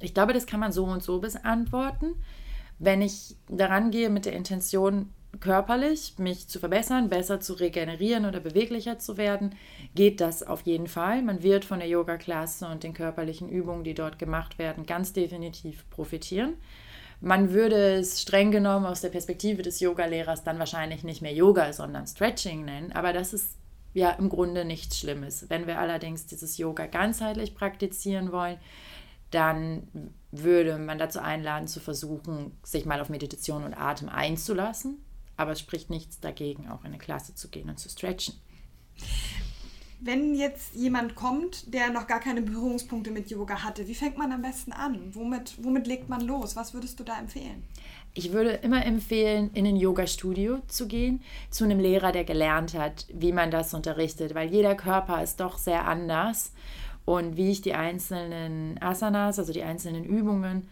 ich 0.00 0.14
glaube, 0.14 0.32
das 0.32 0.46
kann 0.46 0.60
man 0.60 0.72
so 0.72 0.84
und 0.84 1.02
so 1.02 1.20
beantworten. 1.20 2.14
Wenn 2.78 3.00
ich 3.00 3.36
daran 3.48 3.90
gehe 3.90 4.10
mit 4.10 4.26
der 4.26 4.34
Intention, 4.34 5.10
körperlich 5.40 6.14
mich 6.18 6.48
zu 6.48 6.58
verbessern, 6.58 7.08
besser 7.08 7.40
zu 7.40 7.54
regenerieren 7.54 8.24
oder 8.26 8.40
beweglicher 8.40 8.98
zu 8.98 9.16
werden, 9.16 9.54
geht 9.94 10.20
das 10.20 10.42
auf 10.42 10.62
jeden 10.62 10.86
Fall. 10.86 11.22
Man 11.22 11.42
wird 11.42 11.64
von 11.64 11.78
der 11.78 11.88
Yoga-Klasse 11.88 12.66
und 12.66 12.82
den 12.82 12.94
körperlichen 12.94 13.48
Übungen, 13.48 13.84
die 13.84 13.94
dort 13.94 14.18
gemacht 14.18 14.58
werden, 14.58 14.86
ganz 14.86 15.12
definitiv 15.12 15.88
profitieren. 15.90 16.54
Man 17.20 17.52
würde 17.52 17.94
es 17.94 18.20
streng 18.20 18.50
genommen 18.50 18.86
aus 18.86 19.00
der 19.00 19.08
Perspektive 19.08 19.62
des 19.62 19.80
Yogalehrers 19.80 20.44
dann 20.44 20.58
wahrscheinlich 20.58 21.02
nicht 21.02 21.22
mehr 21.22 21.32
Yoga, 21.32 21.72
sondern 21.72 22.06
Stretching 22.06 22.64
nennen, 22.64 22.92
aber 22.92 23.12
das 23.12 23.32
ist 23.32 23.56
ja 23.96 24.10
im 24.10 24.28
Grunde 24.28 24.64
nichts 24.64 24.98
Schlimmes. 24.98 25.46
Wenn 25.48 25.66
wir 25.66 25.78
allerdings 25.78 26.26
dieses 26.26 26.58
Yoga 26.58 26.86
ganzheitlich 26.86 27.54
praktizieren 27.54 28.30
wollen, 28.30 28.58
dann 29.30 30.12
würde 30.30 30.78
man 30.78 30.98
dazu 30.98 31.20
einladen, 31.20 31.66
zu 31.66 31.80
versuchen, 31.80 32.52
sich 32.62 32.84
mal 32.84 33.00
auf 33.00 33.08
Meditation 33.08 33.64
und 33.64 33.74
Atem 33.74 34.08
einzulassen. 34.08 34.98
Aber 35.36 35.52
es 35.52 35.60
spricht 35.60 35.90
nichts 35.90 36.20
dagegen, 36.20 36.68
auch 36.68 36.80
in 36.80 36.88
eine 36.88 36.98
Klasse 36.98 37.34
zu 37.34 37.48
gehen 37.48 37.68
und 37.68 37.78
zu 37.78 37.88
stretchen. 37.88 38.34
Wenn 39.98 40.34
jetzt 40.34 40.74
jemand 40.74 41.14
kommt, 41.14 41.72
der 41.72 41.90
noch 41.90 42.06
gar 42.06 42.20
keine 42.20 42.42
Berührungspunkte 42.42 43.10
mit 43.10 43.30
Yoga 43.30 43.64
hatte, 43.64 43.88
wie 43.88 43.94
fängt 43.94 44.18
man 44.18 44.30
am 44.30 44.42
besten 44.42 44.72
an? 44.72 45.14
Womit, 45.14 45.56
womit 45.62 45.86
legt 45.86 46.10
man 46.10 46.20
los? 46.20 46.54
Was 46.54 46.74
würdest 46.74 47.00
du 47.00 47.04
da 47.04 47.18
empfehlen? 47.18 47.64
Ich 48.18 48.32
würde 48.32 48.52
immer 48.62 48.86
empfehlen, 48.86 49.50
in 49.52 49.66
ein 49.66 49.76
Yoga-Studio 49.76 50.60
zu 50.68 50.88
gehen, 50.88 51.20
zu 51.50 51.64
einem 51.64 51.78
Lehrer, 51.78 52.12
der 52.12 52.24
gelernt 52.24 52.72
hat, 52.72 53.04
wie 53.12 53.30
man 53.30 53.50
das 53.50 53.74
unterrichtet, 53.74 54.34
weil 54.34 54.48
jeder 54.48 54.74
Körper 54.74 55.22
ist 55.22 55.38
doch 55.38 55.58
sehr 55.58 55.86
anders. 55.86 56.54
Und 57.04 57.36
wie 57.36 57.50
ich 57.50 57.60
die 57.60 57.74
einzelnen 57.74 58.80
Asanas, 58.80 59.38
also 59.38 59.52
die 59.52 59.62
einzelnen 59.62 60.04
Übungen, 60.04 60.66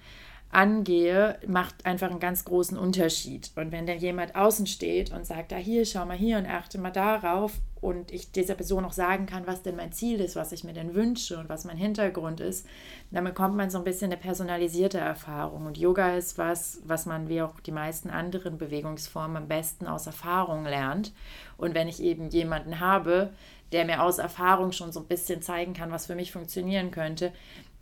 angehe, 0.55 1.39
macht 1.47 1.85
einfach 1.85 2.11
einen 2.11 2.21
ganz 2.21 2.45
großen 2.45 2.79
Unterschied. 2.79 3.51
Und 3.57 3.73
wenn 3.73 3.87
dann 3.87 3.99
jemand 3.99 4.37
außen 4.37 4.67
steht 4.67 5.13
und 5.13 5.27
sagt, 5.27 5.53
ah, 5.53 5.57
hier, 5.57 5.85
schau 5.85 6.07
mal 6.07 6.17
hier 6.17 6.39
und 6.39 6.47
achte 6.47 6.79
mal 6.79 6.91
darauf 6.91 7.53
und 7.81 8.13
ich 8.13 8.33
dieser 8.33 8.55
Person 8.55 8.85
auch 8.85 8.93
sagen 8.93 9.27
kann, 9.27 9.47
was 9.47 9.63
denn 9.63 9.77
mein 9.77 9.93
Ziel 9.93 10.21
ist, 10.21 10.37
was 10.37 10.53
ich 10.53 10.65
mir 10.65 10.73
denn 10.73 10.95
wünsche 10.95 11.39
und 11.39 11.49
was 11.49 11.65
mein 11.65 11.77
Hintergrund 11.77 12.41
ist, 12.41 12.67
dann 13.11 13.25
bekommt 13.25 13.57
man 13.57 13.69
so 13.69 13.79
ein 13.79 13.85
bisschen 13.85 14.11
eine 14.11 14.21
personalisierte 14.21 14.99
Erfahrung. 14.99 15.67
Und 15.67 15.77
Yoga 15.77 16.17
ist 16.17 16.39
was, 16.39 16.81
was 16.85 17.05
man 17.05 17.29
wie 17.29 17.43
auch 17.43 17.61
die 17.61 17.73
meisten 17.73 18.09
anderen 18.09 18.57
Bewegungsformen 18.57 19.37
am 19.37 19.49
besten 19.49 19.87
aus 19.87 20.07
Erfahrung 20.07 20.65
lernt. 20.65 21.13
Und 21.57 21.75
wenn 21.75 21.89
ich 21.89 22.03
eben 22.03 22.31
jemanden 22.31 22.81
habe, 22.81 23.31
der 23.73 23.85
mir 23.85 24.03
aus 24.03 24.19
Erfahrung 24.19 24.71
schon 24.71 24.93
so 24.93 25.01
ein 25.01 25.07
bisschen 25.07 25.43
zeigen 25.43 25.75
kann, 25.75 25.91
was 25.91 26.07
für 26.07 26.15
mich 26.15 26.31
funktionieren 26.31 26.93
könnte, 26.93 27.33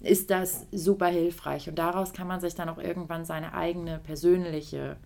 ist 0.02 0.30
das 0.30 0.66
super 0.72 1.06
hilfreich. 1.06 1.68
Und 1.68 1.78
daraus 1.78 2.12
kann 2.12 2.26
man 2.26 2.40
sich 2.40 2.54
dann 2.54 2.68
auch 2.68 2.78
irgendwann 2.78 3.24
seine 3.24 3.54
eigene 3.54 3.98
persönliche 3.98 4.96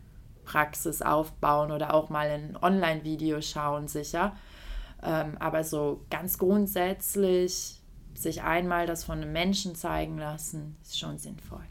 Praxis 0.45 1.03
aufbauen 1.03 1.71
oder 1.71 1.93
auch 1.93 2.09
mal 2.09 2.29
ein 2.29 2.57
Online-Video 2.61 3.41
schauen, 3.43 3.89
sicher. 3.89 4.37
Ähm, 5.03 5.37
aber 5.39 5.65
so 5.65 6.05
ganz 6.09 6.39
grundsätzlich 6.39 7.81
sich 8.15 8.43
einmal 8.43 8.87
das 8.87 9.05
von 9.05 9.21
einem 9.21 9.33
Menschen 9.33 9.75
zeigen 9.75 10.17
lassen, 10.17 10.77
ist 10.83 10.99
schon 10.99 11.19
sinnvoll. 11.19 11.65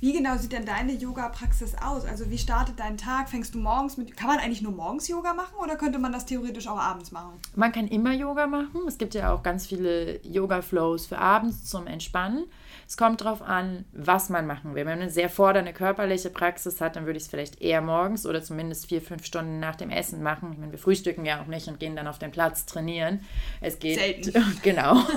Wie 0.00 0.12
genau 0.12 0.36
sieht 0.36 0.52
denn 0.52 0.64
deine 0.64 0.92
Yoga-Praxis 0.92 1.74
aus? 1.82 2.04
Also 2.04 2.30
wie 2.30 2.38
startet 2.38 2.78
dein 2.78 2.96
Tag? 2.96 3.28
Fängst 3.28 3.54
du 3.54 3.58
morgens 3.58 3.96
mit... 3.96 4.16
Kann 4.16 4.28
man 4.28 4.38
eigentlich 4.38 4.62
nur 4.62 4.72
morgens 4.72 5.08
Yoga 5.08 5.34
machen 5.34 5.54
oder 5.62 5.76
könnte 5.76 5.98
man 5.98 6.12
das 6.12 6.26
theoretisch 6.26 6.66
auch 6.68 6.78
abends 6.78 7.12
machen? 7.12 7.32
Man 7.54 7.72
kann 7.72 7.86
immer 7.88 8.12
Yoga 8.12 8.46
machen. 8.46 8.80
Es 8.88 8.98
gibt 8.98 9.14
ja 9.14 9.32
auch 9.32 9.42
ganz 9.42 9.66
viele 9.66 10.20
Yoga-Flows 10.26 11.06
für 11.06 11.18
abends 11.18 11.64
zum 11.64 11.86
Entspannen. 11.86 12.46
Es 12.86 12.96
kommt 12.96 13.20
darauf 13.20 13.42
an, 13.42 13.84
was 13.92 14.30
man 14.30 14.46
machen 14.46 14.70
will. 14.70 14.80
Wenn 14.80 14.86
man 14.86 15.02
eine 15.02 15.10
sehr 15.10 15.28
fordernde 15.28 15.72
körperliche 15.72 16.30
Praxis 16.30 16.80
hat, 16.80 16.96
dann 16.96 17.06
würde 17.06 17.18
ich 17.18 17.24
es 17.24 17.28
vielleicht 17.28 17.60
eher 17.60 17.82
morgens 17.82 18.26
oder 18.26 18.42
zumindest 18.42 18.86
vier, 18.86 19.02
fünf 19.02 19.24
Stunden 19.24 19.60
nach 19.60 19.76
dem 19.76 19.90
Essen 19.90 20.22
machen. 20.22 20.52
Ich 20.52 20.58
meine, 20.58 20.72
wir 20.72 20.78
frühstücken 20.78 21.24
ja 21.24 21.42
auch 21.42 21.46
nicht 21.46 21.68
und 21.68 21.78
gehen 21.78 21.94
dann 21.94 22.06
auf 22.06 22.18
den 22.18 22.30
Platz 22.30 22.66
trainieren. 22.66 23.20
Es 23.60 23.78
geht... 23.78 23.98
Selten. 23.98 24.58
genau. 24.62 24.96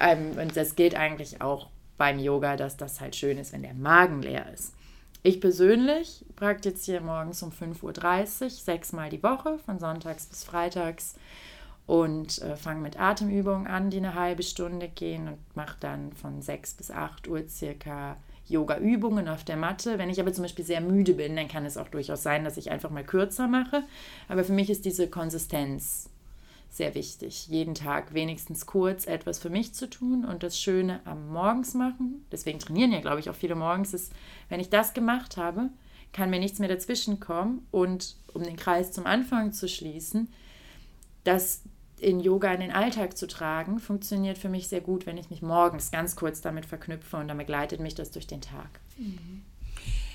Ähm, 0.00 0.32
und 0.40 0.56
das 0.56 0.74
gilt 0.74 0.96
eigentlich 0.96 1.42
auch 1.42 1.68
beim 2.02 2.18
Yoga, 2.18 2.56
dass 2.56 2.76
das 2.76 3.00
halt 3.00 3.14
schön 3.14 3.38
ist, 3.38 3.52
wenn 3.52 3.62
der 3.62 3.74
Magen 3.74 4.22
leer 4.22 4.52
ist. 4.52 4.74
Ich 5.22 5.40
persönlich 5.40 6.24
praktiziere 6.34 7.00
morgens 7.00 7.44
um 7.44 7.52
5.30 7.52 8.42
Uhr, 8.42 8.50
sechsmal 8.50 9.08
die 9.08 9.22
Woche, 9.22 9.60
von 9.64 9.78
sonntags 9.78 10.26
bis 10.26 10.42
freitags 10.42 11.14
und 11.86 12.42
äh, 12.42 12.56
fange 12.56 12.80
mit 12.80 12.98
Atemübungen 12.98 13.68
an, 13.68 13.90
die 13.90 13.98
eine 13.98 14.16
halbe 14.16 14.42
Stunde 14.42 14.88
gehen 14.88 15.28
und 15.28 15.38
mache 15.54 15.76
dann 15.78 16.12
von 16.14 16.42
6 16.42 16.74
bis 16.74 16.90
8 16.90 17.28
Uhr 17.28 17.48
circa 17.48 18.16
Yoga-Übungen 18.48 19.28
auf 19.28 19.44
der 19.44 19.56
Matte. 19.56 19.96
Wenn 19.96 20.10
ich 20.10 20.18
aber 20.18 20.32
zum 20.32 20.42
Beispiel 20.42 20.64
sehr 20.64 20.80
müde 20.80 21.14
bin, 21.14 21.36
dann 21.36 21.46
kann 21.46 21.64
es 21.64 21.76
auch 21.76 21.86
durchaus 21.86 22.24
sein, 22.24 22.42
dass 22.42 22.56
ich 22.56 22.72
einfach 22.72 22.90
mal 22.90 23.04
kürzer 23.04 23.46
mache. 23.46 23.84
Aber 24.26 24.42
für 24.42 24.54
mich 24.54 24.70
ist 24.70 24.84
diese 24.84 25.06
Konsistenz 25.06 26.10
sehr 26.72 26.94
wichtig. 26.94 27.48
Jeden 27.48 27.74
Tag 27.74 28.14
wenigstens 28.14 28.64
kurz 28.64 29.06
etwas 29.06 29.38
für 29.38 29.50
mich 29.50 29.74
zu 29.74 29.88
tun 29.88 30.24
und 30.24 30.42
das 30.42 30.58
Schöne 30.58 31.00
am 31.04 31.30
Morgens 31.30 31.74
machen. 31.74 32.24
Deswegen 32.32 32.58
trainieren 32.58 32.92
ja, 32.92 33.00
glaube 33.00 33.20
ich, 33.20 33.28
auch 33.28 33.34
viele 33.34 33.54
morgens. 33.54 33.92
Ist, 33.92 34.12
wenn 34.48 34.58
ich 34.58 34.70
das 34.70 34.94
gemacht 34.94 35.36
habe, 35.36 35.68
kann 36.14 36.30
mir 36.30 36.38
nichts 36.38 36.58
mehr 36.58 36.70
dazwischen 36.70 37.20
kommen. 37.20 37.66
Und 37.70 38.16
um 38.32 38.42
den 38.42 38.56
Kreis 38.56 38.90
zum 38.90 39.04
Anfang 39.04 39.52
zu 39.52 39.68
schließen, 39.68 40.32
das 41.24 41.62
in 41.98 42.20
Yoga 42.20 42.52
in 42.54 42.60
den 42.60 42.72
Alltag 42.72 43.18
zu 43.18 43.26
tragen, 43.26 43.78
funktioniert 43.78 44.38
für 44.38 44.48
mich 44.48 44.68
sehr 44.68 44.80
gut, 44.80 45.04
wenn 45.04 45.18
ich 45.18 45.28
mich 45.28 45.42
morgens 45.42 45.90
ganz 45.90 46.16
kurz 46.16 46.40
damit 46.40 46.64
verknüpfe 46.64 47.18
und 47.18 47.28
dann 47.28 47.38
begleitet 47.38 47.80
mich 47.80 47.94
das 47.94 48.10
durch 48.10 48.26
den 48.26 48.40
Tag. 48.40 48.80
Mhm. 48.96 49.42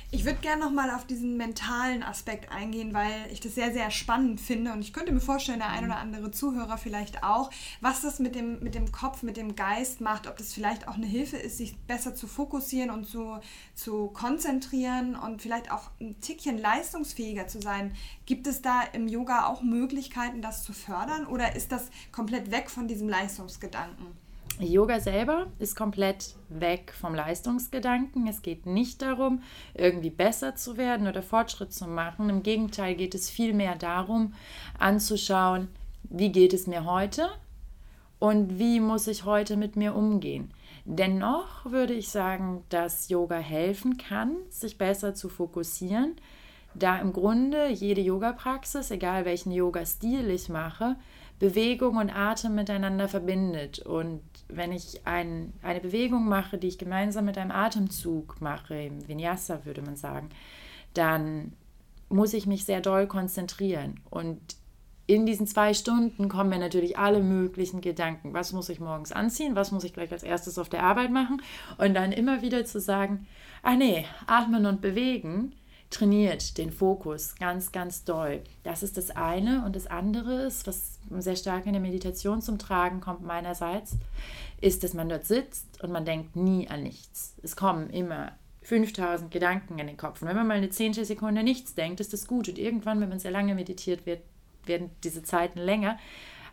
Ich 0.10 0.24
würde 0.24 0.40
gerne 0.40 0.64
nochmal 0.64 0.90
auf 0.92 1.06
diesen 1.06 1.36
mentalen 1.36 2.02
Aspekt 2.02 2.50
eingehen, 2.50 2.94
weil 2.94 3.30
ich 3.30 3.42
das 3.42 3.56
sehr, 3.56 3.74
sehr 3.74 3.92
spannend 3.92 4.40
finde 4.40 4.72
und 4.72 4.80
ich 4.80 4.94
könnte 4.94 5.12
mir 5.12 5.20
vorstellen, 5.20 5.60
der 5.60 5.68
ein 5.68 5.84
oder 5.84 5.98
andere 5.98 6.32
Zuhörer 6.32 6.78
vielleicht 6.78 7.24
auch, 7.24 7.52
was 7.82 8.04
das 8.04 8.20
mit 8.20 8.34
dem, 8.34 8.64
mit 8.64 8.74
dem 8.74 8.94
Kopf, 8.94 9.22
mit 9.22 9.36
dem 9.36 9.58
Geist 9.58 10.00
macht, 10.00 10.26
ob 10.26 10.38
das 10.38 10.54
vielleicht 10.54 10.88
auch 10.88 10.94
eine 10.94 11.06
Hilfe 11.06 11.36
ist, 11.36 11.58
sich 11.58 11.78
besser 11.78 12.16
zu 12.16 12.26
fokussieren 12.26 12.90
und 12.90 13.06
zu, 13.06 13.38
zu 13.76 14.08
konzentrieren 14.08 15.18
und 15.18 15.42
vielleicht 15.42 15.72
auch 15.74 15.92
ein 16.00 16.18
Tickchen 16.22 16.58
leistungsfähiger 16.58 17.48
zu 17.50 17.60
sein. 17.60 17.94
Gibt 18.26 18.48
es 18.48 18.62
da 18.62 18.84
im 18.94 19.10
Yoga 19.10 19.48
auch 19.48 19.62
Möglichkeiten, 19.62 20.42
das 20.42 20.64
zu 20.64 20.72
fördern 20.72 21.28
oder 21.28 21.54
ist 21.54 21.74
das 21.74 21.90
komplett 22.14 22.50
weg 22.50 22.70
von 22.70 22.88
diesem 22.88 23.10
Leistungsgedanken? 23.10 24.27
Yoga 24.60 25.00
selber 25.00 25.48
ist 25.60 25.76
komplett 25.76 26.36
weg 26.50 26.92
vom 27.00 27.14
Leistungsgedanken. 27.14 28.28
Es 28.28 28.42
geht 28.42 28.66
nicht 28.66 29.02
darum, 29.04 29.44
irgendwie 29.76 30.10
besser 30.10 30.56
zu 30.56 30.78
werden 30.78 31.08
oder 31.08 31.22
Fortschritt 31.22 31.72
zu 31.72 31.88
machen. 31.88 32.30
Im 32.30 32.42
Gegenteil 32.42 32.96
geht 32.96 33.14
es 33.14 33.30
vielmehr 33.30 33.76
darum, 33.76 34.34
anzuschauen, 34.80 35.68
wie 36.04 36.32
geht 36.32 36.54
es 36.54 36.66
mir 36.66 36.86
heute 36.86 37.30
und 38.18 38.58
wie 38.58 38.80
muss 38.80 39.08
ich 39.08 39.26
heute 39.26 39.58
mit 39.58 39.76
mir 39.76 39.96
umgehen. 39.96 40.52
Dennoch 40.86 41.66
würde 41.66 41.94
ich 41.94 42.10
sagen, 42.10 42.64
dass 42.70 43.10
Yoga 43.10 43.38
helfen 43.38 43.98
kann, 43.98 44.38
sich 44.50 44.78
besser 44.78 45.14
zu 45.14 45.30
fokussieren, 45.30 46.16
da 46.74 46.98
im 46.98 47.14
Grunde 47.14 47.68
jede 47.70 48.02
Yoga-Praxis, 48.02 48.92
egal 48.92 49.26
welchen 49.26 49.52
Yoga-Stil 49.52 50.30
ich 50.30 50.50
mache, 50.50 50.96
Bewegung 51.40 51.98
und 51.98 52.10
Atem 52.10 52.56
miteinander 52.56 53.08
verbindet. 53.08 53.80
Und 53.80 54.22
wenn 54.48 54.72
ich 54.72 55.06
ein, 55.06 55.54
eine 55.62 55.80
Bewegung 55.80 56.28
mache, 56.28 56.58
die 56.58 56.68
ich 56.68 56.78
gemeinsam 56.78 57.26
mit 57.26 57.38
einem 57.38 57.52
Atemzug 57.52 58.42
mache, 58.42 58.76
im 58.76 59.08
Vinyasa 59.08 59.66
würde 59.66 59.82
man 59.82 59.96
sagen, 59.96 60.30
dann 60.94 61.54
muss 62.10 62.34
ich 62.34 62.48
mich 62.48 62.66
sehr 62.66 62.82
doll 62.82 63.08
konzentrieren. 63.08 64.00
Und 64.10 64.40
in 65.06 65.26
diesen 65.26 65.48
zwei 65.48 65.74
Stunden 65.74 66.28
kommen 66.28 66.50
mir 66.50 66.60
natürlich 66.60 66.98
alle 66.98 67.22
möglichen 67.22 67.82
Gedanken. 67.82 68.34
Was 68.34 68.52
muss 68.52 68.70
ich 68.70 68.80
morgens 68.80 69.12
anziehen? 69.12 69.56
Was 69.56 69.72
muss 69.72 69.84
ich 69.84 69.94
gleich 69.94 70.12
als 70.12 70.24
erstes 70.24 70.58
auf 70.58 70.70
der 70.70 70.84
Arbeit 70.84 71.12
machen? 71.12 71.42
Und 71.78 71.94
dann 71.94 72.12
immer 72.12 72.42
wieder 72.42 72.66
zu 72.66 72.82
sagen, 72.82 73.28
ah 73.62 73.76
nee, 73.76 74.06
atmen 74.26 74.66
und 74.66 74.82
bewegen 74.82 75.54
trainiert 75.90 76.58
den 76.58 76.72
Fokus 76.72 77.36
ganz, 77.36 77.72
ganz 77.72 78.04
doll. 78.04 78.42
Das 78.64 78.84
ist 78.84 78.98
das 78.98 79.12
eine. 79.12 79.64
Und 79.66 79.76
das 79.76 79.88
andere 79.88 80.44
ist, 80.44 80.68
was 80.68 81.00
sehr 81.20 81.36
stark 81.36 81.66
in 81.66 81.74
der 81.74 81.82
Meditation 81.82 82.42
zum 82.42 82.60
Tragen 82.60 83.00
kommt 83.00 83.24
meinerseits, 83.24 83.98
ist, 84.60 84.84
dass 84.84 84.94
man 84.94 85.10
dort 85.10 85.26
sitzt 85.26 85.82
und 85.84 85.92
man 85.92 86.06
denkt 86.06 86.36
nie 86.36 86.68
an 86.68 86.84
nichts. 86.84 87.36
Es 87.42 87.56
kommen 87.56 87.90
immer 87.90 88.34
5000 88.64 89.32
Gedanken 89.32 89.80
in 89.80 89.88
den 89.88 89.98
Kopf. 89.98 90.22
Und 90.22 90.28
wenn 90.28 90.36
man 90.36 90.48
mal 90.48 90.58
eine 90.58 90.70
zehnte 90.70 91.06
Sekunde 91.06 91.44
nichts 91.44 91.74
denkt, 91.74 92.02
ist 92.02 92.12
das 92.12 92.28
gut. 92.28 92.50
Und 92.50 92.58
irgendwann, 92.58 93.00
wenn 93.00 93.10
man 93.10 93.20
sehr 93.20 93.32
lange 93.32 93.56
meditiert 93.56 94.06
wird, 94.06 94.22
werden 94.66 94.90
diese 95.04 95.24
Zeiten 95.24 95.60
länger. 95.60 95.98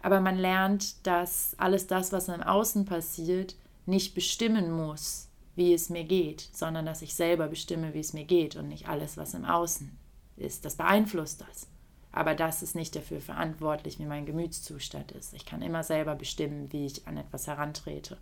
Aber 0.00 0.20
man 0.20 0.36
lernt, 0.36 1.04
dass 1.06 1.56
alles 1.58 1.88
das, 1.88 2.12
was 2.12 2.28
im 2.28 2.42
Außen 2.42 2.84
passiert, 2.84 3.56
nicht 3.86 4.14
bestimmen 4.14 4.70
muss, 4.70 5.28
wie 5.56 5.72
es 5.72 5.90
mir 5.90 6.04
geht, 6.04 6.48
sondern 6.52 6.86
dass 6.86 7.02
ich 7.02 7.14
selber 7.14 7.48
bestimme, 7.48 7.94
wie 7.94 8.00
es 8.00 8.12
mir 8.12 8.24
geht 8.24 8.56
und 8.56 8.68
nicht 8.68 8.88
alles, 8.88 9.16
was 9.16 9.34
im 9.34 9.44
Außen 9.44 9.96
ist. 10.36 10.64
Das 10.64 10.76
beeinflusst 10.76 11.40
das. 11.40 11.68
Aber 12.16 12.36
das 12.36 12.62
ist 12.62 12.76
nicht 12.76 12.94
dafür 12.94 13.20
verantwortlich, 13.20 13.98
wie 13.98 14.04
mein 14.04 14.24
Gemütszustand 14.24 15.10
ist. 15.10 15.34
Ich 15.34 15.44
kann 15.44 15.62
immer 15.62 15.82
selber 15.82 16.14
bestimmen, 16.14 16.72
wie 16.72 16.86
ich 16.86 17.08
an 17.08 17.16
etwas 17.16 17.48
herantrete. 17.48 18.16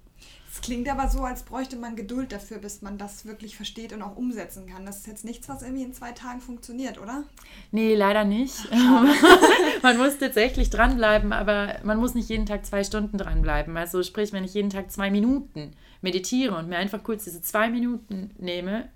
Es 0.50 0.62
klingt 0.62 0.88
aber 0.88 1.08
so, 1.08 1.20
als 1.20 1.42
bräuchte 1.42 1.76
man 1.76 1.94
Geduld 1.94 2.32
dafür, 2.32 2.56
bis 2.56 2.80
man 2.80 2.96
das 2.96 3.26
wirklich 3.26 3.54
versteht 3.54 3.92
und 3.92 4.00
auch 4.00 4.16
umsetzen 4.16 4.66
kann. 4.66 4.87
Das 4.87 5.00
ist 5.00 5.08
jetzt 5.08 5.26
nichts, 5.26 5.46
was 5.50 5.61
irgendwie 5.61 5.82
in 5.82 5.92
zwei 5.92 6.12
Tagen 6.12 6.40
funktioniert, 6.40 6.99
oder? 6.99 7.25
Nee, 7.70 7.94
leider 7.94 8.25
nicht. 8.25 8.66
man 9.82 9.99
muss 9.99 10.16
tatsächlich 10.16 10.70
dranbleiben, 10.70 11.34
aber 11.34 11.76
man 11.82 11.99
muss 11.99 12.14
nicht 12.14 12.30
jeden 12.30 12.46
Tag 12.46 12.64
zwei 12.64 12.84
Stunden 12.84 13.18
dranbleiben. 13.18 13.76
Also 13.76 14.02
sprich, 14.02 14.32
wenn 14.32 14.44
ich 14.44 14.54
jeden 14.54 14.70
Tag 14.70 14.90
zwei 14.90 15.11
Minuten 15.11 15.72
meditiere 16.00 16.56
und 16.56 16.66
mir 16.66 16.78
einfach 16.78 17.04
kurz 17.04 17.25
diese 17.25 17.42
zwei 17.42 17.68
Minuten 17.68 18.30
nehme, 18.38 18.88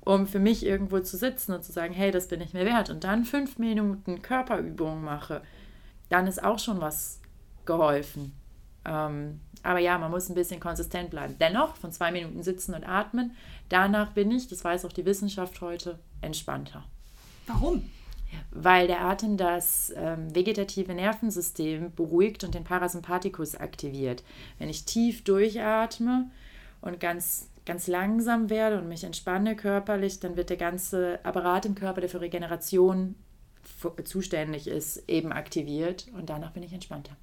um 0.00 0.26
für 0.26 0.38
mich 0.38 0.64
irgendwo 0.64 1.00
zu 1.00 1.16
sitzen 1.16 1.52
und 1.52 1.64
zu 1.64 1.72
sagen, 1.72 1.92
hey, 1.92 2.10
das 2.10 2.28
bin 2.28 2.40
ich 2.40 2.54
mir 2.54 2.64
wert 2.64 2.90
und 2.90 3.04
dann 3.04 3.24
fünf 3.24 3.58
Minuten 3.58 4.22
Körperübungen 4.22 5.04
mache, 5.04 5.42
dann 6.08 6.26
ist 6.26 6.42
auch 6.42 6.58
schon 6.58 6.80
was 6.80 7.20
geholfen. 7.66 8.32
Ähm, 8.84 9.40
aber 9.62 9.78
ja, 9.78 9.98
man 9.98 10.10
muss 10.10 10.28
ein 10.28 10.34
bisschen 10.34 10.60
konsistent 10.60 11.10
bleiben. 11.10 11.36
Dennoch, 11.38 11.76
von 11.76 11.92
zwei 11.92 12.10
Minuten 12.10 12.42
sitzen 12.42 12.74
und 12.74 12.84
atmen, 12.84 13.36
danach 13.68 14.12
bin 14.12 14.30
ich, 14.30 14.48
das 14.48 14.64
weiß 14.64 14.84
auch 14.86 14.92
die 14.92 15.04
Wissenschaft 15.04 15.60
heute, 15.60 15.98
entspannter. 16.22 16.84
Warum? 17.46 17.84
Weil 18.52 18.86
der 18.86 19.02
Atem 19.02 19.36
das 19.36 19.92
ähm, 19.96 20.34
vegetative 20.34 20.94
Nervensystem 20.94 21.92
beruhigt 21.94 22.44
und 22.44 22.54
den 22.54 22.64
Parasympathikus 22.64 23.56
aktiviert. 23.56 24.22
Wenn 24.58 24.70
ich 24.70 24.84
tief 24.84 25.24
durchatme 25.24 26.30
und 26.80 27.00
ganz 27.00 27.49
ganz 27.66 27.86
langsam 27.86 28.50
werde 28.50 28.78
und 28.78 28.88
mich 28.88 29.04
entspanne 29.04 29.56
körperlich, 29.56 30.20
dann 30.20 30.36
wird 30.36 30.50
der 30.50 30.56
ganze 30.56 31.18
Apparat 31.24 31.66
im 31.66 31.74
Körper, 31.74 32.00
der 32.00 32.10
für 32.10 32.20
Regeneration 32.20 33.14
zuständig 34.04 34.66
ist, 34.66 35.08
eben 35.08 35.32
aktiviert 35.32 36.08
und 36.14 36.30
danach 36.30 36.52
bin 36.52 36.62
ich 36.62 36.72
entspannter. 36.72 37.16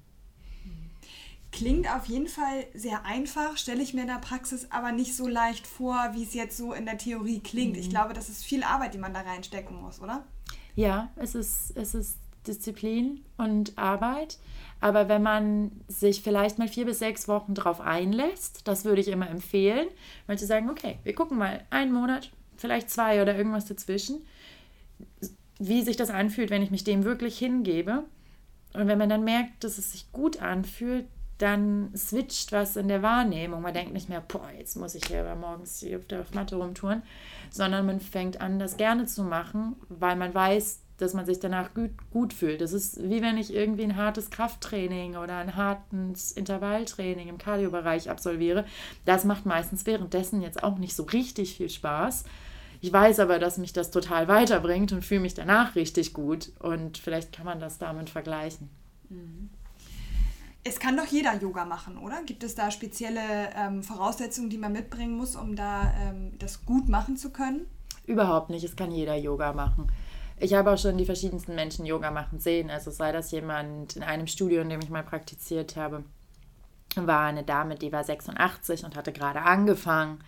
Klingt 1.50 1.90
auf 1.90 2.06
jeden 2.06 2.28
Fall 2.28 2.66
sehr 2.74 3.04
einfach, 3.04 3.56
stelle 3.56 3.82
ich 3.82 3.94
mir 3.94 4.02
in 4.02 4.08
der 4.08 4.18
Praxis 4.18 4.68
aber 4.70 4.92
nicht 4.92 5.16
so 5.16 5.26
leicht 5.26 5.66
vor, 5.66 6.10
wie 6.12 6.22
es 6.22 6.34
jetzt 6.34 6.56
so 6.56 6.74
in 6.74 6.84
der 6.84 6.98
Theorie 6.98 7.40
klingt. 7.40 7.74
Mhm. 7.74 7.80
Ich 7.80 7.90
glaube, 7.90 8.12
das 8.12 8.28
ist 8.28 8.44
viel 8.44 8.62
Arbeit, 8.62 8.94
die 8.94 8.98
man 8.98 9.14
da 9.14 9.20
reinstecken 9.20 9.80
muss, 9.80 10.00
oder? 10.00 10.24
Ja, 10.76 11.10
es 11.16 11.34
ist, 11.34 11.72
es 11.74 11.94
ist 11.94 12.18
Disziplin 12.48 13.24
und 13.36 13.76
Arbeit. 13.76 14.38
Aber 14.80 15.08
wenn 15.08 15.22
man 15.22 15.72
sich 15.88 16.22
vielleicht 16.22 16.58
mal 16.58 16.68
vier 16.68 16.86
bis 16.86 17.00
sechs 17.00 17.28
Wochen 17.28 17.54
drauf 17.54 17.80
einlässt, 17.80 18.66
das 18.66 18.84
würde 18.84 19.00
ich 19.00 19.08
immer 19.08 19.28
empfehlen, 19.28 19.88
manche 20.26 20.46
sagen, 20.46 20.70
okay, 20.70 20.98
wir 21.02 21.14
gucken 21.14 21.38
mal 21.38 21.64
einen 21.70 21.92
Monat, 21.92 22.30
vielleicht 22.56 22.90
zwei 22.90 23.22
oder 23.22 23.36
irgendwas 23.36 23.66
dazwischen, 23.66 24.22
wie 25.58 25.82
sich 25.82 25.96
das 25.96 26.10
anfühlt, 26.10 26.50
wenn 26.50 26.62
ich 26.62 26.70
mich 26.70 26.84
dem 26.84 27.04
wirklich 27.04 27.38
hingebe. 27.38 28.04
Und 28.74 28.86
wenn 28.86 28.98
man 28.98 29.08
dann 29.08 29.24
merkt, 29.24 29.64
dass 29.64 29.78
es 29.78 29.92
sich 29.92 30.12
gut 30.12 30.40
anfühlt, 30.40 31.06
dann 31.38 31.90
switcht 31.96 32.52
was 32.52 32.76
in 32.76 32.88
der 32.88 33.02
Wahrnehmung. 33.02 33.62
Man 33.62 33.74
denkt 33.74 33.92
nicht 33.92 34.08
mehr, 34.08 34.20
boah, 34.20 34.50
jetzt 34.56 34.76
muss 34.76 34.94
ich 34.94 35.04
hier 35.06 35.34
morgens 35.36 35.80
hier 35.80 35.98
auf 35.98 36.06
der 36.06 36.24
Matte 36.34 36.56
rumtouren, 36.56 37.02
sondern 37.50 37.86
man 37.86 38.00
fängt 38.00 38.40
an, 38.40 38.58
das 38.58 38.76
gerne 38.76 39.06
zu 39.06 39.22
machen, 39.22 39.76
weil 39.88 40.16
man 40.16 40.34
weiß, 40.34 40.80
dass 40.98 41.14
man 41.14 41.24
sich 41.26 41.40
danach 41.40 41.72
gut, 41.74 41.90
gut 42.10 42.32
fühlt. 42.32 42.60
Das 42.60 42.72
ist 42.72 43.02
wie 43.02 43.22
wenn 43.22 43.38
ich 43.38 43.54
irgendwie 43.54 43.84
ein 43.84 43.96
hartes 43.96 44.30
Krafttraining 44.30 45.16
oder 45.16 45.36
ein 45.36 45.56
hartes 45.56 46.32
Intervalltraining 46.32 47.28
im 47.28 47.38
Kardiobereich 47.38 48.10
absolviere. 48.10 48.64
Das 49.04 49.24
macht 49.24 49.46
meistens 49.46 49.86
währenddessen 49.86 50.42
jetzt 50.42 50.62
auch 50.62 50.78
nicht 50.78 50.94
so 50.94 51.04
richtig 51.04 51.56
viel 51.56 51.70
Spaß. 51.70 52.24
Ich 52.80 52.92
weiß 52.92 53.20
aber, 53.20 53.38
dass 53.38 53.58
mich 53.58 53.72
das 53.72 53.90
total 53.90 54.28
weiterbringt 54.28 54.92
und 54.92 55.04
fühle 55.04 55.20
mich 55.20 55.34
danach 55.34 55.74
richtig 55.74 56.12
gut. 56.12 56.52
Und 56.60 56.98
vielleicht 56.98 57.32
kann 57.32 57.46
man 57.46 57.58
das 57.58 57.78
damit 57.78 58.10
vergleichen. 58.10 58.68
Es 60.64 60.78
kann 60.78 60.96
doch 60.96 61.06
jeder 61.06 61.34
Yoga 61.36 61.64
machen, 61.64 61.96
oder? 61.98 62.22
Gibt 62.24 62.44
es 62.44 62.54
da 62.54 62.70
spezielle 62.70 63.20
ähm, 63.56 63.82
Voraussetzungen, 63.82 64.50
die 64.50 64.58
man 64.58 64.72
mitbringen 64.72 65.16
muss, 65.16 65.34
um 65.34 65.56
da 65.56 65.92
ähm, 65.98 66.32
das 66.38 66.66
gut 66.66 66.88
machen 66.88 67.16
zu 67.16 67.30
können? 67.30 67.66
Überhaupt 68.06 68.50
nicht. 68.50 68.64
Es 68.64 68.76
kann 68.76 68.92
jeder 68.92 69.16
Yoga 69.16 69.52
machen. 69.52 69.90
Ich 70.40 70.54
habe 70.54 70.72
auch 70.72 70.78
schon 70.78 70.98
die 70.98 71.04
verschiedensten 71.04 71.54
Menschen 71.54 71.84
Yoga 71.86 72.10
machen 72.10 72.38
sehen. 72.38 72.70
Also 72.70 72.90
sei 72.90 73.12
das 73.12 73.30
jemand 73.30 73.96
in 73.96 74.02
einem 74.02 74.26
Studio, 74.26 74.62
in 74.62 74.68
dem 74.68 74.80
ich 74.80 74.90
mal 74.90 75.02
praktiziert 75.02 75.76
habe, 75.76 76.04
war 76.94 77.26
eine 77.26 77.42
Dame, 77.42 77.74
die 77.74 77.92
war 77.92 78.04
86 78.04 78.84
und 78.84 78.96
hatte 78.96 79.12
gerade 79.12 79.42
angefangen. 79.42 80.20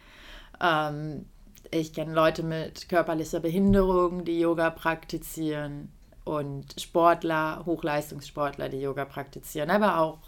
Ähm, 0.60 1.26
ich 1.70 1.92
kenne 1.92 2.14
Leute 2.14 2.42
mit 2.42 2.88
körperlicher 2.88 3.40
Behinderung, 3.40 4.24
die 4.24 4.40
Yoga 4.40 4.70
praktizieren 4.70 5.92
und 6.24 6.80
Sportler, 6.80 7.62
Hochleistungssportler, 7.64 8.68
die 8.68 8.80
Yoga 8.80 9.04
praktizieren, 9.04 9.70
aber 9.70 9.98
auch 9.98 10.18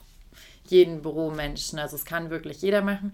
jeden 0.66 1.02
Büromenschen. 1.02 1.78
Also 1.78 1.96
es 1.96 2.04
kann 2.04 2.30
wirklich 2.30 2.62
jeder 2.62 2.82
machen. 2.82 3.12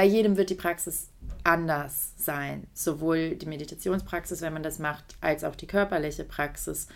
Bei 0.00 0.06
jedem 0.06 0.38
wird 0.38 0.48
die 0.48 0.54
Praxis 0.54 1.10
anders 1.44 2.14
sein. 2.16 2.66
Sowohl 2.72 3.36
die 3.36 3.44
Meditationspraxis, 3.44 4.40
wenn 4.40 4.54
man 4.54 4.62
das 4.62 4.78
macht, 4.78 5.04
als 5.20 5.44
auch 5.44 5.54
die 5.54 5.66
körperliche 5.66 6.24
Praxis. 6.24 6.88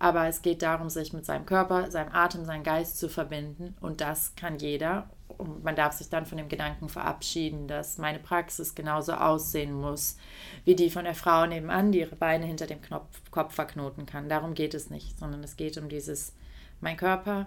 Aber 0.00 0.26
es 0.26 0.42
geht 0.42 0.62
darum, 0.62 0.90
sich 0.90 1.12
mit 1.12 1.24
seinem 1.24 1.46
Körper, 1.46 1.92
seinem 1.92 2.12
Atem, 2.12 2.44
seinem 2.44 2.64
Geist 2.64 2.98
zu 2.98 3.08
verbinden. 3.08 3.76
Und 3.80 4.00
das 4.00 4.34
kann 4.34 4.58
jeder. 4.58 5.08
Und 5.38 5.62
man 5.62 5.76
darf 5.76 5.92
sich 5.92 6.08
dann 6.08 6.26
von 6.26 6.38
dem 6.38 6.48
Gedanken 6.48 6.88
verabschieden, 6.88 7.68
dass 7.68 7.98
meine 7.98 8.18
Praxis 8.18 8.74
genauso 8.74 9.12
aussehen 9.12 9.72
muss 9.72 10.16
wie 10.64 10.74
die 10.74 10.90
von 10.90 11.04
der 11.04 11.14
Frau 11.14 11.46
nebenan, 11.46 11.92
die 11.92 12.00
ihre 12.00 12.16
Beine 12.16 12.46
hinter 12.46 12.66
dem 12.66 12.82
Knopf, 12.82 13.30
Kopf 13.30 13.54
verknoten 13.54 14.06
kann. 14.06 14.28
Darum 14.28 14.54
geht 14.54 14.74
es 14.74 14.90
nicht, 14.90 15.20
sondern 15.20 15.44
es 15.44 15.56
geht 15.56 15.78
um 15.78 15.88
dieses, 15.88 16.32
mein 16.80 16.96
Körper, 16.96 17.46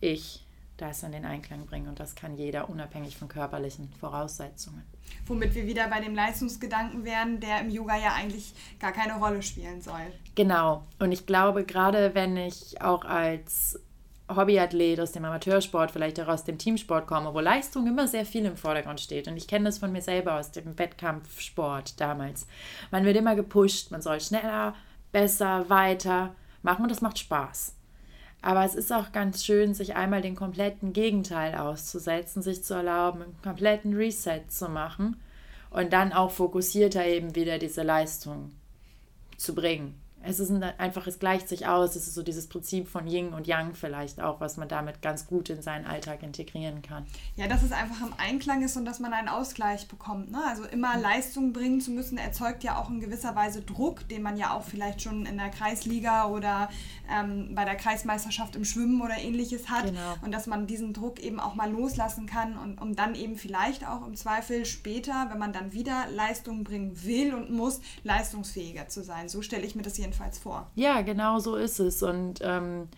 ich, 0.00 0.44
das 0.80 1.02
in 1.02 1.12
den 1.12 1.24
Einklang 1.24 1.66
bringen. 1.66 1.88
Und 1.88 2.00
das 2.00 2.14
kann 2.14 2.36
jeder 2.36 2.68
unabhängig 2.68 3.16
von 3.16 3.28
körperlichen 3.28 3.92
Voraussetzungen. 3.98 4.82
Womit 5.26 5.54
wir 5.54 5.66
wieder 5.66 5.88
bei 5.88 6.00
dem 6.00 6.14
Leistungsgedanken 6.14 7.04
wären, 7.04 7.40
der 7.40 7.60
im 7.60 7.70
Yoga 7.70 7.96
ja 7.96 8.14
eigentlich 8.14 8.54
gar 8.78 8.92
keine 8.92 9.14
Rolle 9.18 9.42
spielen 9.42 9.80
soll. 9.80 10.12
Genau. 10.34 10.84
Und 10.98 11.12
ich 11.12 11.26
glaube, 11.26 11.64
gerade 11.64 12.14
wenn 12.14 12.36
ich 12.36 12.80
auch 12.80 13.04
als 13.04 13.78
Hobbyathlet 14.34 15.00
aus 15.00 15.12
dem 15.12 15.24
Amateursport, 15.24 15.90
vielleicht 15.90 16.20
auch 16.20 16.28
aus 16.28 16.44
dem 16.44 16.58
Teamsport 16.58 17.06
komme, 17.06 17.34
wo 17.34 17.40
Leistung 17.40 17.86
immer 17.86 18.06
sehr 18.06 18.24
viel 18.24 18.44
im 18.44 18.56
Vordergrund 18.56 19.00
steht. 19.00 19.28
Und 19.28 19.36
ich 19.36 19.48
kenne 19.48 19.64
das 19.66 19.78
von 19.78 19.92
mir 19.92 20.02
selber 20.02 20.34
aus 20.38 20.52
dem 20.52 20.78
Wettkampfsport 20.78 22.00
damals. 22.00 22.46
Man 22.90 23.04
wird 23.04 23.16
immer 23.16 23.34
gepusht, 23.34 23.90
man 23.90 24.02
soll 24.02 24.20
schneller, 24.20 24.74
besser, 25.12 25.68
weiter 25.68 26.34
machen 26.62 26.82
und 26.82 26.90
das 26.90 27.00
macht 27.00 27.18
Spaß. 27.18 27.74
Aber 28.42 28.64
es 28.64 28.74
ist 28.74 28.92
auch 28.92 29.12
ganz 29.12 29.44
schön, 29.44 29.74
sich 29.74 29.96
einmal 29.96 30.22
den 30.22 30.34
kompletten 30.34 30.92
Gegenteil 30.92 31.54
auszusetzen, 31.56 32.42
sich 32.42 32.64
zu 32.64 32.74
erlauben, 32.74 33.22
einen 33.22 33.42
kompletten 33.42 33.94
Reset 33.94 34.42
zu 34.48 34.68
machen 34.68 35.20
und 35.70 35.92
dann 35.92 36.12
auch 36.12 36.30
fokussierter 36.30 37.04
eben 37.06 37.34
wieder 37.34 37.58
diese 37.58 37.82
Leistung 37.82 38.52
zu 39.36 39.54
bringen 39.54 39.99
es 40.22 40.38
ist 40.38 40.50
ein, 40.50 40.62
einfach, 40.62 41.06
es 41.06 41.18
gleicht 41.18 41.48
sich 41.48 41.66
aus. 41.66 41.96
Es 41.96 42.06
ist 42.06 42.14
so 42.14 42.22
dieses 42.22 42.46
Prinzip 42.46 42.88
von 42.88 43.06
Yin 43.06 43.32
und 43.32 43.46
Yang 43.46 43.74
vielleicht 43.74 44.20
auch, 44.20 44.40
was 44.40 44.58
man 44.58 44.68
damit 44.68 45.00
ganz 45.00 45.26
gut 45.26 45.48
in 45.48 45.62
seinen 45.62 45.86
Alltag 45.86 46.22
integrieren 46.22 46.82
kann. 46.82 47.06
Ja, 47.36 47.46
dass 47.46 47.62
es 47.62 47.72
einfach 47.72 48.06
im 48.06 48.12
Einklang 48.18 48.62
ist 48.62 48.76
und 48.76 48.84
dass 48.84 49.00
man 49.00 49.14
einen 49.14 49.28
Ausgleich 49.28 49.88
bekommt. 49.88 50.30
Ne? 50.30 50.38
Also 50.46 50.64
immer 50.64 50.98
Leistung 50.98 51.54
bringen 51.54 51.80
zu 51.80 51.90
müssen, 51.90 52.18
erzeugt 52.18 52.64
ja 52.64 52.78
auch 52.78 52.90
in 52.90 53.00
gewisser 53.00 53.34
Weise 53.34 53.62
Druck, 53.62 54.06
den 54.08 54.22
man 54.22 54.36
ja 54.36 54.54
auch 54.54 54.64
vielleicht 54.64 55.00
schon 55.00 55.24
in 55.24 55.38
der 55.38 55.48
Kreisliga 55.48 56.26
oder 56.26 56.68
ähm, 57.10 57.54
bei 57.54 57.64
der 57.64 57.76
Kreismeisterschaft 57.76 58.56
im 58.56 58.66
Schwimmen 58.66 59.00
oder 59.00 59.16
ähnliches 59.16 59.70
hat. 59.70 59.86
Genau. 59.86 60.16
Und 60.20 60.32
dass 60.32 60.46
man 60.46 60.66
diesen 60.66 60.92
Druck 60.92 61.20
eben 61.20 61.40
auch 61.40 61.54
mal 61.54 61.70
loslassen 61.70 62.26
kann 62.26 62.58
und 62.58 62.78
um 62.80 62.94
dann 62.94 63.14
eben 63.14 63.36
vielleicht 63.36 63.86
auch 63.86 64.06
im 64.06 64.14
Zweifel 64.16 64.66
später, 64.66 65.28
wenn 65.30 65.38
man 65.38 65.54
dann 65.54 65.72
wieder 65.72 66.06
Leistung 66.10 66.62
bringen 66.62 67.04
will 67.04 67.34
und 67.34 67.50
muss, 67.50 67.80
leistungsfähiger 68.04 68.88
zu 68.88 69.02
sein. 69.02 69.30
So 69.30 69.40
stelle 69.40 69.64
ich 69.64 69.74
mir 69.74 69.82
das 69.82 69.96
hier 69.96 70.09
jedenfalls 70.10 70.38
vor. 70.38 70.70
Ja, 70.74 71.02
genau 71.02 71.38
so 71.38 71.56
ist 71.56 71.78
es. 71.78 72.02
Und 72.02 72.40
ähm, 72.42 72.88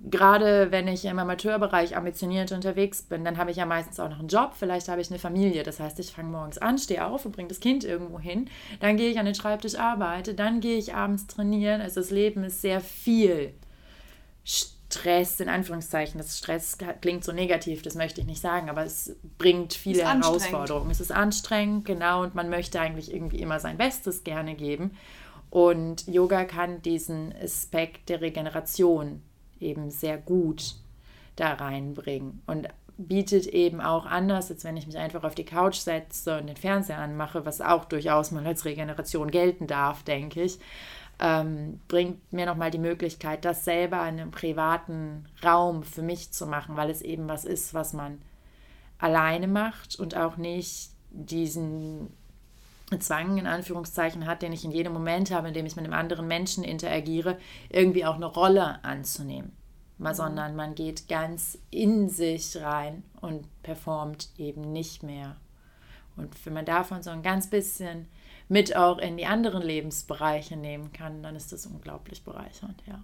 gerade 0.00 0.70
wenn 0.70 0.86
ich 0.88 1.04
im 1.04 1.18
Amateurbereich 1.18 1.96
ambitioniert 1.96 2.52
unterwegs 2.52 3.02
bin, 3.02 3.24
dann 3.24 3.38
habe 3.38 3.50
ich 3.50 3.56
ja 3.56 3.66
meistens 3.66 3.98
auch 3.98 4.08
noch 4.08 4.20
einen 4.20 4.28
Job, 4.28 4.52
vielleicht 4.54 4.88
habe 4.88 5.00
ich 5.00 5.10
eine 5.10 5.18
Familie. 5.18 5.62
Das 5.62 5.80
heißt, 5.80 5.98
ich 5.98 6.12
fange 6.12 6.30
morgens 6.30 6.58
an, 6.58 6.78
stehe 6.78 7.04
auf 7.04 7.24
und 7.26 7.32
bringe 7.32 7.48
das 7.48 7.60
Kind 7.60 7.84
irgendwo 7.84 8.18
hin. 8.18 8.48
Dann 8.80 8.96
gehe 8.96 9.10
ich 9.10 9.18
an 9.18 9.26
den 9.26 9.34
Schreibtisch, 9.34 9.76
arbeite, 9.76 10.34
dann 10.34 10.60
gehe 10.60 10.78
ich 10.78 10.94
abends 10.94 11.26
trainieren. 11.26 11.80
Also 11.80 12.00
das 12.00 12.10
Leben 12.10 12.44
ist 12.44 12.60
sehr 12.60 12.80
viel 12.80 13.54
Stress, 14.44 15.40
in 15.40 15.48
Anführungszeichen. 15.48 16.18
Das 16.18 16.38
Stress 16.38 16.78
klingt 17.00 17.24
so 17.24 17.32
negativ, 17.32 17.82
das 17.82 17.94
möchte 17.94 18.20
ich 18.20 18.26
nicht 18.26 18.40
sagen, 18.40 18.70
aber 18.70 18.84
es 18.84 19.16
bringt 19.38 19.74
viele 19.74 20.04
Herausforderungen. 20.04 20.90
Es 20.90 21.00
ist 21.00 21.10
anstrengend, 21.10 21.84
genau, 21.84 22.22
und 22.22 22.34
man 22.34 22.48
möchte 22.48 22.78
eigentlich 22.80 23.12
irgendwie 23.12 23.40
immer 23.40 23.58
sein 23.58 23.76
Bestes 23.76 24.22
gerne 24.22 24.54
geben. 24.54 24.92
Und 25.54 26.08
Yoga 26.08 26.46
kann 26.46 26.82
diesen 26.82 27.32
Aspekt 27.40 28.08
der 28.08 28.20
Regeneration 28.20 29.22
eben 29.60 29.88
sehr 29.92 30.18
gut 30.18 30.74
da 31.36 31.52
reinbringen 31.52 32.42
und 32.48 32.66
bietet 32.98 33.46
eben 33.46 33.80
auch 33.80 34.04
anders, 34.04 34.50
als 34.50 34.64
wenn 34.64 34.76
ich 34.76 34.88
mich 34.88 34.98
einfach 34.98 35.22
auf 35.22 35.36
die 35.36 35.44
Couch 35.44 35.76
setze 35.76 36.40
und 36.40 36.48
den 36.48 36.56
Fernseher 36.56 36.98
anmache, 36.98 37.46
was 37.46 37.60
auch 37.60 37.84
durchaus 37.84 38.32
mal 38.32 38.44
als 38.44 38.64
Regeneration 38.64 39.30
gelten 39.30 39.68
darf, 39.68 40.02
denke 40.02 40.42
ich, 40.42 40.58
ähm, 41.20 41.78
bringt 41.86 42.32
mir 42.32 42.46
nochmal 42.46 42.72
die 42.72 42.78
Möglichkeit, 42.78 43.44
das 43.44 43.64
selber 43.64 43.98
in 43.98 44.18
einem 44.18 44.32
privaten 44.32 45.26
Raum 45.44 45.84
für 45.84 46.02
mich 46.02 46.32
zu 46.32 46.48
machen, 46.48 46.74
weil 46.76 46.90
es 46.90 47.00
eben 47.00 47.28
was 47.28 47.44
ist, 47.44 47.74
was 47.74 47.92
man 47.92 48.20
alleine 48.98 49.46
macht 49.46 50.00
und 50.00 50.16
auch 50.16 50.36
nicht 50.36 50.90
diesen 51.12 52.10
Zwang 53.00 53.38
in 53.38 53.46
Anführungszeichen 53.46 54.26
hat, 54.26 54.42
den 54.42 54.52
ich 54.52 54.64
in 54.64 54.70
jedem 54.70 54.92
Moment 54.92 55.30
habe, 55.30 55.48
in 55.48 55.54
dem 55.54 55.66
ich 55.66 55.76
mit 55.76 55.84
einem 55.84 55.94
anderen 55.94 56.26
Menschen 56.26 56.64
interagiere, 56.64 57.38
irgendwie 57.70 58.04
auch 58.04 58.16
eine 58.16 58.26
Rolle 58.26 58.84
anzunehmen. 58.84 59.52
Mal, 59.98 60.12
mhm. 60.12 60.16
sondern 60.16 60.56
man 60.56 60.74
geht 60.74 61.08
ganz 61.08 61.58
in 61.70 62.08
sich 62.08 62.56
rein 62.60 63.04
und 63.20 63.46
performt 63.62 64.30
eben 64.38 64.72
nicht 64.72 65.02
mehr. 65.02 65.36
Und 66.16 66.44
wenn 66.46 66.52
man 66.52 66.64
davon 66.64 67.02
so 67.02 67.10
ein 67.10 67.22
ganz 67.22 67.48
bisschen 67.48 68.06
mit 68.48 68.76
auch 68.76 68.98
in 68.98 69.16
die 69.16 69.26
anderen 69.26 69.62
Lebensbereiche 69.62 70.56
nehmen 70.56 70.92
kann, 70.92 71.22
dann 71.22 71.34
ist 71.34 71.52
das 71.52 71.66
unglaublich 71.66 72.24
bereichernd, 72.24 72.82
ja 72.86 73.02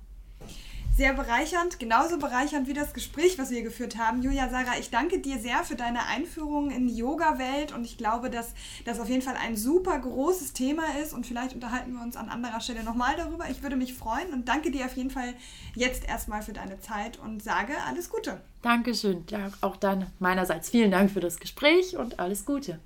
sehr 0.97 1.15
bereichernd, 1.15 1.79
genauso 1.79 2.19
bereichernd 2.19 2.69
wie 2.69 2.75
das 2.75 2.93
Gespräch, 2.93 3.39
was 3.39 3.51
wir 3.51 3.63
geführt 3.63 3.97
haben. 3.97 4.23
Julia, 4.23 4.49
Sarah, 4.49 4.79
ich 4.79 4.91
danke 4.91 5.19
dir 5.19 5.39
sehr 5.39 5.65
für 5.65 5.77
deine 5.77 6.07
Einführung 6.07 6.71
in 6.71 6.87
die 6.87 6.97
Yoga-Welt 6.97 7.73
und 7.73 7.85
ich 7.85 7.97
glaube, 7.97 8.31
dass 8.31 8.55
das 8.85 9.01
auf 9.01 9.09
jeden 9.09 9.23
Fall 9.23 9.37
ein 9.37 9.57
super 9.57 9.99
großes 9.99 10.53
Thema 10.53 10.83
ist 11.03 11.13
und 11.13 11.27
vielleicht 11.27 11.55
unterhalten 11.55 11.93
wir 11.93 12.03
uns 12.03 12.17
an 12.17 12.29
anderer 12.29 12.61
Stelle 12.61 12.85
nochmal 12.85 13.17
darüber. 13.17 13.49
Ich 13.51 13.63
würde 13.63 13.77
mich 13.77 13.95
freuen 13.95 14.33
und 14.33 14.49
danke 14.49 14.71
dir 14.71 14.85
auf 14.85 14.97
jeden 14.97 15.11
Fall 15.11 15.35
jetzt 15.75 16.07
erstmal 16.09 16.43
für 16.43 16.53
deine 16.53 16.81
Zeit 16.81 17.19
und 17.19 17.43
sage 17.43 17.73
alles 17.87 18.11
Gute. 18.11 18.41
Dankeschön. 18.63 19.25
Ja, 19.31 19.51
auch 19.63 19.77
dann 19.77 20.07
meinerseits 20.19 20.71
vielen 20.71 20.91
Dank 20.91 21.11
für 21.11 21.21
das 21.21 21.39
Gespräch 21.39 21.97
und 21.97 22.19
alles 22.19 22.45
Gute. 22.45 22.79